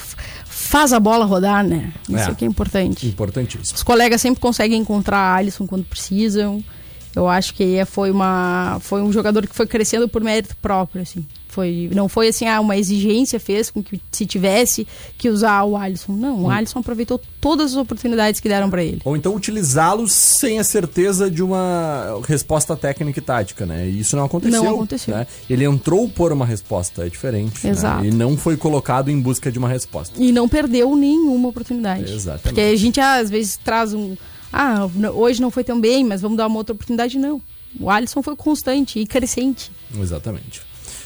faz 0.45 0.91
a 0.91 0.99
bola 0.99 1.25
rodar, 1.25 1.63
né? 1.65 1.93
Isso 2.09 2.17
É. 2.17 2.31
é 2.31 2.33
que 2.35 2.45
é 2.45 2.47
importante. 2.47 3.07
Importantíssimo. 3.07 3.75
Os 3.75 3.83
colegas 3.83 4.21
sempre 4.21 4.39
conseguem 4.41 4.79
encontrar 4.81 5.17
a 5.17 5.35
Alisson 5.35 5.67
quando 5.67 5.83
precisam. 5.83 6.63
Eu 7.15 7.27
acho 7.27 7.53
que 7.53 7.75
é- 7.75 7.85
foi, 7.85 8.09
uma, 8.11 8.77
foi 8.81 9.01
um 9.01 9.11
jogador 9.11 9.45
que 9.47 9.55
foi 9.55 9.67
crescendo 9.67 10.07
por 10.07 10.23
mérito 10.23 10.55
próprio, 10.61 11.01
assim. 11.01 11.25
Foi, 11.49 11.89
não 11.93 12.07
foi 12.07 12.29
assim, 12.29 12.47
ah, 12.47 12.61
uma 12.61 12.77
exigência 12.77 13.37
fez 13.37 13.69
com 13.69 13.83
que 13.83 13.99
se 14.09 14.25
tivesse 14.25 14.87
que 15.17 15.27
usar 15.27 15.65
o 15.65 15.75
Alisson. 15.75 16.13
Não, 16.13 16.43
o 16.43 16.49
Alisson 16.49 16.79
aproveitou 16.79 17.19
todas 17.41 17.71
as 17.71 17.77
oportunidades 17.77 18.39
que 18.39 18.47
deram 18.47 18.69
pra 18.69 18.81
ele. 18.81 19.01
Ou 19.03 19.17
então 19.17 19.35
utilizá-los 19.35 20.13
sem 20.13 20.59
a 20.59 20.63
certeza 20.63 21.29
de 21.29 21.43
uma 21.43 22.21
resposta 22.25 22.73
técnica 22.77 23.19
e 23.19 23.21
tática, 23.21 23.65
né? 23.65 23.85
E 23.89 23.99
isso 23.99 24.15
não 24.15 24.23
aconteceu. 24.23 24.63
Não 24.63 24.75
aconteceu. 24.75 25.13
né? 25.13 25.27
Ele 25.49 25.65
entrou 25.65 26.07
por 26.07 26.31
uma 26.31 26.45
resposta, 26.45 27.05
é 27.05 27.09
diferente. 27.09 27.65
né? 27.65 27.71
Exato. 27.71 28.05
E 28.05 28.11
não 28.11 28.37
foi 28.37 28.55
colocado 28.55 29.11
em 29.11 29.19
busca 29.19 29.51
de 29.51 29.59
uma 29.59 29.67
resposta. 29.67 30.15
E 30.23 30.31
não 30.31 30.47
perdeu 30.47 30.95
nenhuma 30.95 31.49
oportunidade. 31.49 32.13
Exatamente. 32.13 32.43
Porque 32.43 32.61
a 32.61 32.75
gente 32.77 33.01
às 33.01 33.29
vezes 33.29 33.57
traz 33.61 33.93
um. 33.93 34.15
Ah, 34.51 34.87
hoje 35.13 35.41
não 35.41 35.51
foi 35.51 35.63
tão 35.63 35.79
bem, 35.79 36.03
mas 36.03 36.21
vamos 36.21 36.37
dar 36.37 36.47
uma 36.47 36.57
outra 36.57 36.73
oportunidade. 36.73 37.17
Não. 37.17 37.41
O 37.79 37.89
Alisson 37.89 38.21
foi 38.21 38.35
constante 38.35 38.99
e 38.99 39.07
crescente. 39.07 39.71
Exatamente. 39.97 40.61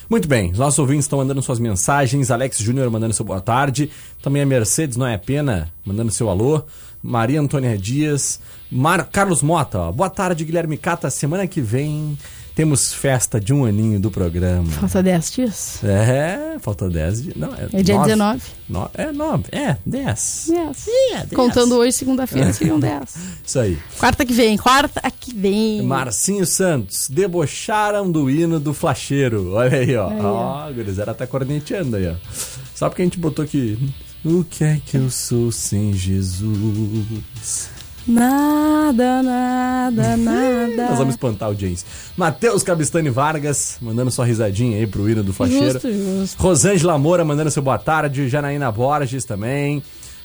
Muito 0.09 0.27
bem, 0.27 0.51
os 0.51 0.59
nossos 0.59 0.77
ouvintes 0.77 1.05
estão 1.05 1.17
mandando 1.17 1.41
suas 1.41 1.59
mensagens. 1.59 2.29
Alex 2.29 2.59
Júnior 2.59 2.89
mandando 2.91 3.13
seu 3.13 3.25
boa 3.25 3.41
tarde. 3.41 3.89
Também 4.21 4.41
a 4.41 4.45
Mercedes, 4.45 4.97
não 4.97 5.07
é 5.07 5.17
pena, 5.17 5.71
mandando 5.83 6.11
seu 6.11 6.29
alô. 6.29 6.63
Maria 7.01 7.39
Antônia 7.39 7.77
Dias. 7.77 8.39
Mar... 8.71 9.07
Carlos 9.11 9.41
Mota, 9.41 9.79
ó. 9.79 9.91
boa 9.91 10.09
tarde, 10.09 10.45
Guilherme 10.45 10.77
Cata. 10.77 11.09
Semana 11.09 11.47
que 11.47 11.61
vem 11.61 12.17
temos 12.55 12.93
festa 12.93 13.39
de 13.39 13.53
um 13.53 13.65
aninho 13.65 13.99
do 13.99 14.09
programa. 14.09 14.71
Falta 14.71 15.03
10 15.03 15.31
dias. 15.31 15.83
É, 15.83 16.57
falta 16.59 16.89
10 16.89 17.21
dias. 17.23 17.35
Não, 17.35 17.53
É 17.53 17.83
dia 17.83 17.95
nove. 17.95 18.07
19. 18.07 18.41
No- 18.69 18.89
é 18.93 19.11
9. 19.11 19.43
É, 19.51 19.77
10. 19.85 20.47
Yes. 20.49 20.87
É, 20.87 21.17
dez. 21.17 21.29
Contando 21.33 21.75
hoje, 21.75 21.91
segunda-feira, 21.91 22.51
seriam 22.53 22.79
10. 22.79 23.15
Isso 23.45 23.59
aí. 23.59 23.77
Quarta 23.99 24.25
que 24.25 24.33
vem, 24.33 24.57
quarta 24.57 25.01
que 25.11 25.33
vem. 25.35 25.81
Marcinho 25.83 26.45
Santos, 26.45 27.07
debocharam 27.09 28.09
do 28.09 28.29
hino 28.29 28.59
do 28.59 28.73
flacheiro. 28.73 29.51
Olha 29.53 29.77
aí, 29.77 29.95
ó. 29.95 30.09
Aí, 30.09 30.19
Ó, 30.21 30.67
ó. 30.67 30.71
gurizada 30.71 31.13
tá 31.13 31.27
corneteando 31.27 31.97
aí, 31.97 32.07
ó. 32.07 32.15
Só 32.73 32.87
porque 32.89 33.01
a 33.01 33.05
gente 33.05 33.19
botou 33.19 33.43
aqui. 33.43 33.77
O 34.23 34.43
que 34.43 34.63
é 34.63 34.81
que 34.83 34.97
eu 34.97 35.09
sou 35.09 35.51
sem 35.51 35.93
Jesus? 35.93 37.69
Nada, 38.07 39.23
nada, 39.23 40.15
nada. 40.17 40.89
Nós 40.89 40.97
vamos 40.97 41.15
espantar 41.15 41.47
a 41.47 41.51
audiência. 41.51 41.87
Matheus 42.15 42.61
Cabistani 42.63 43.09
Vargas, 43.09 43.77
mandando 43.81 44.11
sua 44.11 44.25
risadinha 44.25 44.77
aí 44.77 44.85
pro 44.85 45.09
hino 45.09 45.23
do 45.23 45.33
flacheiro. 45.33 45.71
Justo, 45.73 45.91
justo. 45.91 46.41
Rosângela 46.41 46.97
Moura 46.97 47.25
mandando 47.25 47.49
seu 47.49 47.63
boa 47.63 47.77
tarde. 47.77 48.29
Janaína 48.29 48.71
Borges 48.71 49.25
também. 49.25 49.81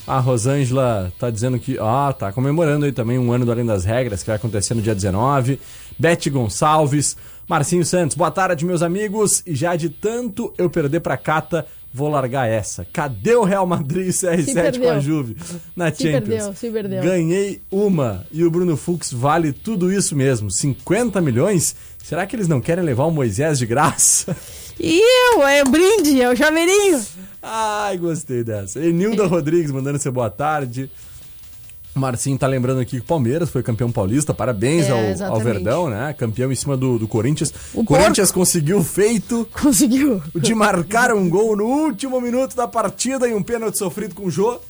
A 0.06 0.18
Rosângela 0.18 1.12
tá 1.18 1.30
dizendo 1.30 1.58
que, 1.58 1.78
ó, 1.78 2.12
tá 2.12 2.32
comemorando 2.32 2.84
aí 2.84 2.92
também 2.92 3.18
um 3.18 3.32
ano 3.32 3.44
do 3.44 3.52
Além 3.52 3.64
das 3.64 3.84
Regras, 3.84 4.22
que 4.22 4.26
vai 4.26 4.36
acontecer 4.36 4.74
no 4.74 4.82
dia 4.82 4.94
19. 4.94 5.60
Beth 5.98 6.28
Gonçalves. 6.30 7.16
Marcinho 7.48 7.84
Santos, 7.84 8.16
boa 8.16 8.30
tarde, 8.30 8.64
meus 8.64 8.80
amigos. 8.80 9.42
E 9.44 9.54
já 9.54 9.74
de 9.74 9.88
tanto 9.88 10.52
eu 10.56 10.70
perder 10.70 11.00
pra 11.00 11.16
Cata, 11.16 11.66
vou 11.92 12.08
largar 12.08 12.48
essa. 12.48 12.86
Cadê 12.92 13.34
o 13.34 13.44
Real 13.44 13.66
Madrid 13.66 14.06
e 14.08 14.10
CR7 14.10 14.80
com 14.80 14.90
a 14.90 15.00
Juve? 15.00 15.36
Na 15.76 15.92
Se 15.92 16.02
Champions. 16.04 16.28
perdeu, 16.28 16.54
se 16.54 16.70
perdeu. 16.70 17.02
Ganhei 17.02 17.62
uma. 17.70 18.24
E 18.30 18.44
o 18.44 18.50
Bruno 18.50 18.76
Fux 18.76 19.12
vale 19.12 19.52
tudo 19.52 19.92
isso 19.92 20.14
mesmo. 20.16 20.50
50 20.50 21.20
milhões? 21.20 21.74
Será 22.02 22.26
que 22.26 22.34
eles 22.36 22.48
não 22.48 22.60
querem 22.60 22.84
levar 22.84 23.04
o 23.04 23.10
Moisés 23.10 23.58
de 23.58 23.66
graça? 23.66 24.36
E 24.82 24.98
eu, 25.36 25.46
é 25.46 25.62
o 25.62 25.66
brinde, 25.68 26.22
é 26.22 26.30
o 26.30 26.34
chaveirinho. 26.34 27.04
Ai, 27.42 27.98
gostei 27.98 28.42
dessa. 28.42 28.80
Enilda 28.80 29.26
Rodrigues 29.26 29.70
mandando 29.70 29.98
seu 29.98 30.10
boa 30.10 30.30
tarde. 30.30 30.90
Marcinho 31.94 32.38
tá 32.38 32.46
lembrando 32.46 32.80
aqui 32.80 32.92
que 32.96 33.02
o 33.02 33.04
Palmeiras 33.04 33.50
foi 33.50 33.62
campeão 33.62 33.90
paulista. 33.90 34.32
Parabéns 34.32 34.86
É, 34.86 35.24
ao, 35.24 35.34
ao. 35.34 35.40
Verdão, 35.40 35.90
né? 35.90 36.14
Campeão 36.16 36.50
em 36.52 36.54
cima 36.54 36.76
do, 36.76 36.98
do 36.98 37.08
Corinthians. 37.08 37.52
O 37.74 37.84
Corinthians 37.84 38.30
conseguiu 38.30 38.78
o 38.78 38.84
feito 38.84 39.46
Conseguiu. 39.60 40.22
de 40.34 40.54
marcar 40.54 41.12
um 41.12 41.28
gol 41.28 41.56
no 41.56 41.64
último 41.64 42.20
minuto 42.20 42.54
da 42.54 42.68
partida 42.68 43.26
e 43.28 43.34
um 43.34 43.42
pênalti 43.42 43.76
sofrido 43.78 44.14
com 44.14 44.26
o 44.26 44.30
Jô. 44.30 44.60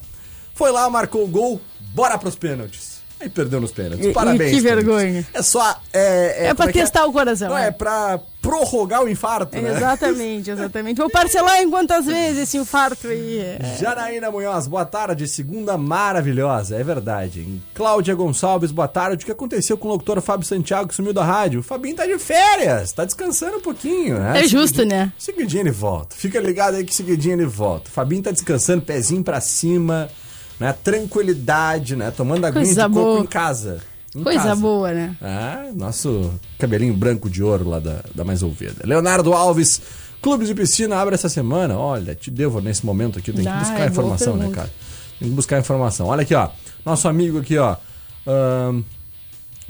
Foi 0.55 0.71
lá, 0.73 0.89
marcou 0.89 1.25
o 1.25 1.29
gol. 1.29 1.61
Bora 1.95 2.17
pros 2.19 2.37
pênaltis. 2.37 2.90
Aí 3.21 3.29
perdeu 3.29 3.61
nos 3.61 3.71
pênaltis. 3.71 4.13
Parabéns. 4.15 4.53
e 4.53 4.55
que 4.55 4.61
vergonha. 4.63 5.27
É 5.35 5.43
só. 5.43 5.79
É, 5.93 6.47
É, 6.47 6.55
pra 6.55 6.65
como 6.65 6.73
que 6.73 6.79
testar 6.81 7.05
o 7.07 7.13
coração. 7.13 7.51
Não, 7.51 7.59
é 7.59 7.71
pra 7.71 8.19
prorrogar 8.41 9.05
o 9.05 9.09
infarto, 9.11 9.61
né? 9.61 9.77
Exatamente, 9.77 10.51
exatamente. 10.51 10.97
Vou 10.97 11.11
parcelar 11.11 11.61
em 11.61 11.69
quantas 11.69 12.07
vezes 12.07 12.39
esse 12.45 12.57
infarto 12.57 13.07
aí. 13.09 13.39
é. 13.39 13.77
Janaína 13.79 14.31
Munhoz, 14.31 14.67
boa 14.67 14.87
tarde. 14.87 15.29
Segunda 15.29 15.77
maravilhosa, 15.77 16.77
é 16.77 16.83
verdade. 16.83 17.41
hein? 17.41 17.63
Cláudia 17.75 18.15
Gonçalves, 18.15 18.71
boa 18.73 18.89
tarde. 18.89 19.23
O 19.23 19.27
que 19.27 19.33
aconteceu 19.33 19.77
com 19.77 19.89
o 19.89 19.91
locutor 19.91 20.19
Fábio 20.23 20.47
Santiago 20.47 20.89
que 20.89 20.95
sumiu 20.95 21.13
da 21.13 21.23
rádio? 21.23 21.61
O 21.61 21.63
Fabinho 21.63 21.95
tá 21.97 22.07
de 22.07 22.19
férias, 22.19 22.93
tá 22.93 23.05
descansando 23.05 23.59
um 23.59 23.61
pouquinho, 23.61 24.19
né? 24.19 24.41
É 24.43 24.49
justo, 24.49 24.77
Seguidinho- 24.79 24.99
né? 24.99 25.13
Seguidinho 25.19 25.61
ele 25.63 25.71
volta. 25.71 26.17
Fica 26.17 26.41
ligado 26.41 26.77
aí 26.77 26.85
que 26.85 26.95
seguidinho 26.95 27.35
ele 27.35 27.45
volta. 27.47 27.91
O 27.91 27.93
Fabinho 27.93 28.23
tá 28.23 28.31
descansando, 28.31 28.81
pezinho 28.81 29.23
pra 29.23 29.41
cima, 29.43 30.09
né? 30.61 30.73
Tranquilidade, 30.85 31.97
né? 31.97 32.13
Tomando 32.15 32.45
aguinha 32.45 32.65
Coisa 32.65 32.83
de 32.89 32.95
coco 32.95 33.05
boa. 33.07 33.21
em 33.21 33.27
casa. 33.27 33.79
Em 34.15 34.23
Coisa 34.23 34.41
casa. 34.43 34.57
boa, 34.57 34.93
né? 34.93 35.17
Ah, 35.23 35.71
nosso 35.75 36.31
cabelinho 36.59 36.95
branco 36.95 37.29
de 37.31 37.43
ouro 37.43 37.69
lá 37.69 37.79
da, 37.81 38.01
da 38.15 38.25
Mais 38.25 38.43
Ouvida. 38.43 38.83
Leonardo 38.85 39.33
Alves, 39.33 39.81
Clubes 40.21 40.49
de 40.49 40.55
Piscina 40.55 40.97
abre 40.97 41.15
essa 41.15 41.29
semana. 41.29 41.79
Olha, 41.79 42.15
te 42.15 42.31
devo 42.31 42.61
nesse 42.61 42.85
momento 42.85 43.19
aqui, 43.19 43.33
tem 43.33 43.43
que 43.43 43.49
Ah, 43.49 43.59
buscar 43.59 43.81
é 43.81 43.87
informação, 43.87 44.37
né, 44.37 44.51
cara? 44.51 44.71
Tem 45.19 45.29
que 45.29 45.35
buscar 45.35 45.59
informação. 45.59 46.07
Olha 46.09 46.23
aqui, 46.23 46.35
ó. 46.35 46.49
Nosso 46.85 47.09
amigo 47.09 47.39
aqui, 47.39 47.57
ó. 47.57 47.77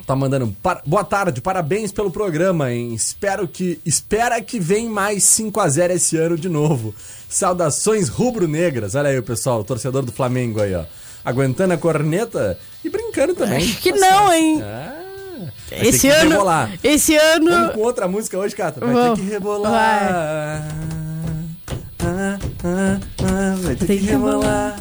Tá 0.07 0.17
mandando 0.17 0.49
par- 0.63 0.83
boa 0.87 1.05
tarde, 1.05 1.41
parabéns 1.43 1.93
pelo 1.93 2.11
programa, 2.11 2.73
hein? 2.73 2.95
Espero 2.95 3.47
que 3.47 3.79
espera 3.85 4.41
que 4.41 4.59
vem 4.59 4.89
mais 4.89 5.25
5 5.25 5.61
a 5.61 5.69
0 5.69 5.93
esse 5.93 6.17
ano 6.17 6.37
de 6.39 6.49
novo. 6.49 6.95
Saudações 7.31 8.09
rubro-negras. 8.09 8.95
Olha 8.97 9.09
aí 9.11 9.19
o 9.19 9.23
pessoal, 9.23 9.61
o 9.61 9.65
torcedor 9.65 10.03
do 10.03 10.11
Flamengo 10.13 10.61
aí, 10.61 10.75
ó. 10.75 10.83
Aguentando 11.25 11.73
a 11.75 11.79
corneta 11.79 12.59
e 12.85 12.91
brincando 12.91 13.35
também. 13.35 13.59
Acho 13.59 13.79
que 13.81 13.93
não, 13.93 14.33
hein? 14.33 14.61
Ah, 14.63 15.03
vai 15.71 15.87
Esse 15.89 16.01
que 16.01 16.09
ano. 16.09 16.31
rebolar. 16.31 16.73
Esse 16.83 17.17
ano. 17.17 17.51
Vamos 17.51 17.75
com 17.75 17.81
outra 17.81 18.09
música 18.09 18.37
hoje, 18.37 18.57
Cata. 18.57 18.81
Vai 18.81 18.93
Vamos. 18.93 19.19
ter 19.19 19.25
que 19.25 19.31
rebolar. 19.31 19.73
Ah, 22.03 22.39
ah, 22.65 22.99
ah, 23.23 23.55
vai 23.63 23.75
ter 23.77 23.81
que 23.81 23.87
Tem 23.87 23.99
que 23.99 24.05
rebolar. 24.07 24.81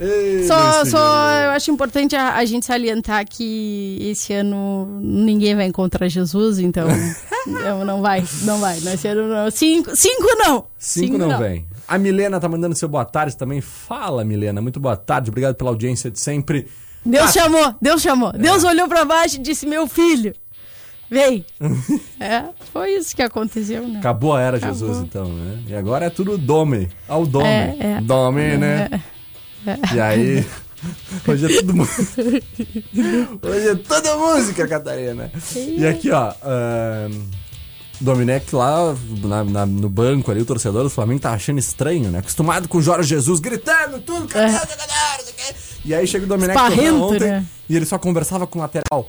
Ei, 0.00 0.46
Só, 0.46 0.82
só 0.86 1.30
eu 1.44 1.50
acho 1.50 1.70
importante 1.70 2.16
a, 2.16 2.36
a 2.36 2.44
gente 2.46 2.64
salientar 2.64 3.22
que 3.28 3.98
esse 4.00 4.32
ano 4.32 4.98
ninguém 5.02 5.54
vai 5.54 5.66
encontrar 5.66 6.08
Jesus, 6.08 6.58
então 6.58 6.88
não, 7.46 7.84
não 7.84 8.00
vai, 8.00 8.24
não 8.44 8.58
vai. 8.58 8.80
Nesse 8.80 9.08
ano 9.08 9.28
não. 9.28 9.50
Cinco, 9.50 9.94
cinco 9.94 10.26
não! 10.38 10.64
Cinco 10.78 11.18
não, 11.18 11.38
vem. 11.38 11.66
A 11.90 11.98
Milena 11.98 12.38
tá 12.38 12.48
mandando 12.48 12.76
seu 12.76 12.88
boa 12.88 13.04
tarde 13.04 13.36
também. 13.36 13.60
Fala, 13.60 14.24
Milena. 14.24 14.62
Muito 14.62 14.78
boa 14.78 14.96
tarde. 14.96 15.28
Obrigado 15.28 15.56
pela 15.56 15.70
audiência 15.70 16.08
de 16.08 16.20
sempre. 16.20 16.68
Deus 17.04 17.30
Ah, 17.30 17.32
chamou, 17.32 17.74
Deus 17.82 18.00
chamou. 18.00 18.32
Deus 18.32 18.62
olhou 18.62 18.86
pra 18.86 19.04
baixo 19.04 19.36
e 19.36 19.38
disse: 19.40 19.66
Meu 19.66 19.88
filho, 19.88 20.32
vem. 21.10 21.44
é, 22.20 22.44
foi 22.72 22.92
isso 22.92 23.16
que 23.16 23.22
aconteceu, 23.22 23.88
né? 23.88 23.98
Acabou 23.98 24.36
a 24.36 24.40
era 24.40 24.56
Acabou. 24.58 24.72
Jesus, 24.72 24.98
então, 24.98 25.24
né? 25.32 25.64
E 25.66 25.74
agora 25.74 26.06
é 26.06 26.10
tudo 26.10 26.38
Dome. 26.38 26.88
Ao 27.08 27.26
Dome. 27.26 27.48
É, 27.48 27.76
é. 27.80 28.00
Dome, 28.00 28.56
né? 28.56 28.88
E 29.92 29.98
aí. 30.00 30.46
Hoje 31.28 31.44
é 31.44 31.60
tudo 31.60 31.74
música. 31.76 32.22
Hoje 33.42 33.68
é 33.68 33.74
toda 33.74 34.16
música, 34.16 34.66
Catarina. 34.66 35.30
E 35.56 35.86
aqui, 35.86 36.10
ó. 36.10 36.32
ahn, 36.42 37.10
Domenech 38.00 38.54
lá 38.54 38.96
na- 39.22 39.44
na- 39.44 39.66
no 39.66 39.88
banco 39.88 40.30
ali, 40.30 40.40
o 40.40 40.44
torcedor 40.44 40.82
do 40.82 40.90
Flamengo 40.90 41.20
tá 41.20 41.32
achando 41.32 41.58
estranho, 41.58 42.10
né? 42.10 42.20
Acostumado 42.20 42.66
com 42.68 42.78
o 42.78 42.82
Jorge 42.82 43.08
Jesus 43.08 43.40
gritando 43.40 44.00
tudo, 44.00 44.26
cadê, 44.26 44.52
quê. 45.32 45.54
E 45.84 45.94
aí 45.94 46.06
chega 46.06 46.24
o 46.24 46.28
Domenech 46.28 46.56
Esparrento, 46.56 47.02
ontem 47.02 47.20
né? 47.20 47.46
e 47.68 47.76
ele 47.76 47.84
só 47.86 47.98
conversava 47.98 48.46
com 48.46 48.58
o 48.58 48.62
lateral. 48.62 49.08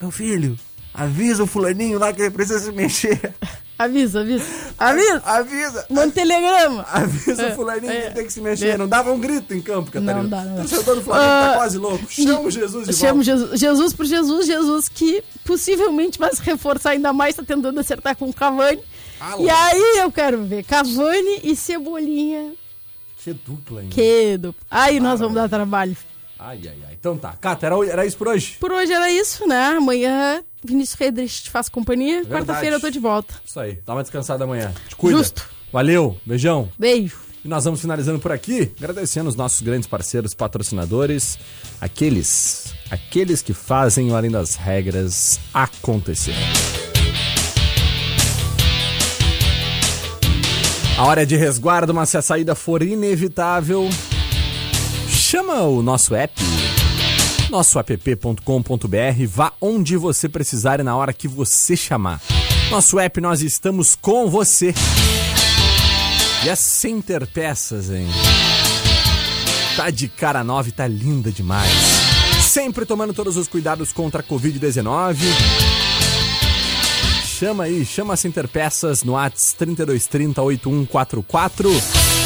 Meu 0.00 0.10
filho, 0.10 0.58
avisa 0.92 1.42
o 1.42 1.46
fulaninho 1.46 1.98
lá 1.98 2.12
que 2.12 2.20
ele 2.22 2.30
precisa 2.30 2.58
se 2.60 2.72
mexer. 2.72 3.34
Avisa, 3.78 4.20
avisa. 4.20 4.44
Avisa! 4.78 5.22
Avisa! 5.24 5.86
Manda 5.90 6.10
telegrama! 6.12 6.82
Avisa 6.90 7.42
É, 7.42 7.52
o 7.52 7.56
fulaninho 7.56 7.92
é, 7.92 8.00
que 8.08 8.14
tem 8.14 8.24
que 8.26 8.32
se 8.32 8.40
mexer. 8.40 8.68
é. 8.68 8.78
Não 8.78 8.88
dava 8.88 9.12
um 9.12 9.20
grito 9.20 9.52
em 9.52 9.60
campo, 9.60 9.90
Catarina. 9.90 10.22
Não 10.22 10.28
dá, 10.28 10.40
não 10.42 10.56
dá. 10.56 10.62
O 10.62 10.64
do 10.64 11.02
Flamengo 11.02 11.04
tá 11.10 11.50
Ah, 11.52 11.54
quase 11.56 11.76
louco. 11.76 12.06
Chama 12.10 12.40
o 12.40 12.50
Jesus 12.50 12.88
de 12.88 12.94
Chama 12.94 13.22
volta. 13.22 13.24
Jesus, 13.24 13.60
Jesus 13.60 13.92
por 13.92 14.06
Jesus, 14.06 14.46
Jesus 14.46 14.88
que 14.88 15.22
possivelmente 15.44 16.18
vai 16.18 16.34
se 16.34 16.42
reforçar 16.42 16.90
ainda 16.90 17.12
mais, 17.12 17.34
tá 17.36 17.42
tentando 17.42 17.78
acertar 17.78 18.16
com 18.16 18.30
o 18.30 18.32
Cavani. 18.32 18.80
Ah, 19.20 19.34
e 19.38 19.48
aí 19.50 19.98
eu 19.98 20.10
quero 20.10 20.42
ver 20.44 20.64
Cavani 20.64 21.40
e 21.42 21.54
Cebolinha. 21.54 22.52
Que 23.22 23.32
dupla, 23.34 23.82
hein? 23.82 23.88
Que 23.90 24.38
dupla. 24.38 24.62
Aí 24.70 25.00
nós 25.00 25.20
vamos 25.20 25.34
dar 25.34 25.48
trabalho. 25.48 25.94
Ai, 26.38 26.60
ai, 26.64 26.76
ai. 26.88 26.96
Então 26.98 27.16
tá. 27.16 27.34
Cata, 27.40 27.66
era, 27.66 27.74
era 27.88 28.06
isso 28.06 28.16
por 28.16 28.28
hoje? 28.28 28.56
Por 28.60 28.70
hoje 28.72 28.92
era 28.92 29.10
isso, 29.10 29.46
né? 29.46 29.74
Amanhã 29.76 30.42
Vinícius 30.66 30.98
Redrich 30.98 31.44
te 31.44 31.50
faz 31.50 31.68
companhia. 31.68 32.22
Verdade. 32.22 32.46
Quarta-feira 32.46 32.76
eu 32.76 32.80
tô 32.80 32.90
de 32.90 32.98
volta. 32.98 33.34
Isso 33.44 33.58
aí. 33.58 33.78
Dá 33.86 33.94
uma 33.94 34.02
descansada 34.02 34.44
amanhã. 34.44 34.72
Te 34.88 34.96
cuida. 34.96 35.18
Justo. 35.18 35.48
Valeu. 35.72 36.18
Beijão. 36.24 36.68
Beijo. 36.78 37.16
E 37.44 37.48
nós 37.48 37.64
vamos 37.64 37.80
finalizando 37.80 38.18
por 38.18 38.32
aqui, 38.32 38.72
agradecendo 38.76 39.28
os 39.28 39.36
nossos 39.36 39.60
grandes 39.62 39.86
parceiros 39.86 40.34
patrocinadores, 40.34 41.38
aqueles, 41.80 42.74
aqueles 42.90 43.40
que 43.40 43.54
fazem 43.54 44.10
o 44.10 44.16
Além 44.16 44.32
das 44.32 44.56
Regras 44.56 45.38
acontecer. 45.54 46.34
A 50.98 51.04
hora 51.04 51.22
é 51.22 51.24
de 51.24 51.36
resguardo, 51.36 51.94
mas 51.94 52.08
se 52.08 52.16
a 52.16 52.22
saída 52.22 52.56
for 52.56 52.82
inevitável, 52.82 53.88
chama 55.08 55.60
o 55.62 55.82
nosso 55.82 56.14
app, 56.16 56.34
nosso 57.50 57.78
app.com.br, 57.78 59.26
vá 59.28 59.52
onde 59.60 59.96
você 59.96 60.28
precisar 60.28 60.80
e 60.80 60.82
na 60.82 60.96
hora 60.96 61.12
que 61.12 61.28
você 61.28 61.76
chamar. 61.76 62.20
Nosso 62.70 62.98
app, 62.98 63.20
nós 63.20 63.42
estamos 63.42 63.94
com 63.94 64.28
você. 64.28 64.74
E 66.44 66.50
a 66.50 66.56
Center 66.56 67.26
Peças, 67.26 67.90
hein? 67.90 68.06
Tá 69.76 69.90
de 69.90 70.08
cara 70.08 70.42
nova 70.42 70.68
e 70.68 70.72
tá 70.72 70.86
linda 70.86 71.30
demais. 71.30 71.70
Sempre 72.42 72.86
tomando 72.86 73.12
todos 73.12 73.36
os 73.36 73.46
cuidados 73.46 73.92
contra 73.92 74.20
a 74.20 74.24
Covid-19. 74.24 75.16
Chama 77.38 77.64
aí, 77.64 77.84
chama 77.84 78.14
a 78.14 78.16
Center 78.16 78.48
Peças 78.48 79.02
no 79.02 79.12
Whats 79.12 79.52
3230 79.52 80.40
8144 80.42 81.70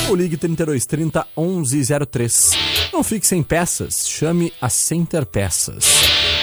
ou 0.08 0.14
ligue 0.14 0.36
3230 0.36 1.26
1103. 1.36 2.69
Não 2.92 3.04
fique 3.04 3.26
sem 3.26 3.42
peças, 3.42 4.08
chame 4.08 4.52
a 4.60 4.68
Center 4.68 5.24
Peças. 5.24 5.84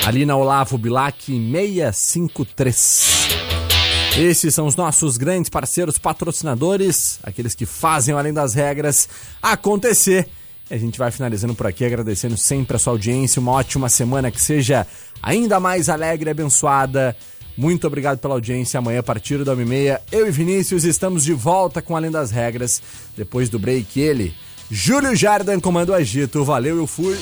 Ali 0.06 0.24
na 0.24 0.34
Olavo 0.34 0.78
Bilac 0.78 1.26
653. 1.26 3.28
Esses 4.16 4.54
são 4.54 4.66
os 4.66 4.74
nossos 4.74 5.18
grandes 5.18 5.50
parceiros 5.50 5.98
patrocinadores, 5.98 7.18
aqueles 7.22 7.54
que 7.54 7.66
fazem 7.66 8.14
além 8.14 8.32
das 8.32 8.54
regras 8.54 9.08
acontecer. 9.42 10.26
E 10.70 10.74
a 10.74 10.78
gente 10.78 10.98
vai 10.98 11.10
finalizando 11.10 11.54
por 11.54 11.66
aqui, 11.66 11.84
agradecendo 11.84 12.36
sempre 12.36 12.76
a 12.76 12.78
sua 12.78 12.94
audiência. 12.94 13.40
Uma 13.40 13.52
ótima 13.52 13.90
semana 13.90 14.30
que 14.30 14.40
seja 14.40 14.86
ainda 15.22 15.60
mais 15.60 15.90
alegre 15.90 16.30
e 16.30 16.32
abençoada. 16.32 17.14
Muito 17.56 17.86
obrigado 17.86 18.18
pela 18.18 18.34
audiência. 18.34 18.78
Amanhã, 18.78 19.00
a 19.00 19.02
partir 19.02 19.44
da 19.44 19.54
1h30, 19.54 20.00
eu 20.10 20.26
e 20.26 20.30
Vinícius 20.30 20.84
estamos 20.84 21.24
de 21.24 21.34
volta 21.34 21.82
com 21.82 21.94
Além 21.94 22.10
das 22.10 22.30
Regras. 22.30 22.82
Depois 23.16 23.48
do 23.48 23.58
break, 23.58 24.00
ele, 24.00 24.34
Júlio 24.70 25.16
Jardim, 25.16 25.58
comando 25.58 25.90
o 25.90 25.94
agito. 25.94 26.44
Valeu, 26.44 26.76
eu 26.76 26.86
fui. 26.86 27.16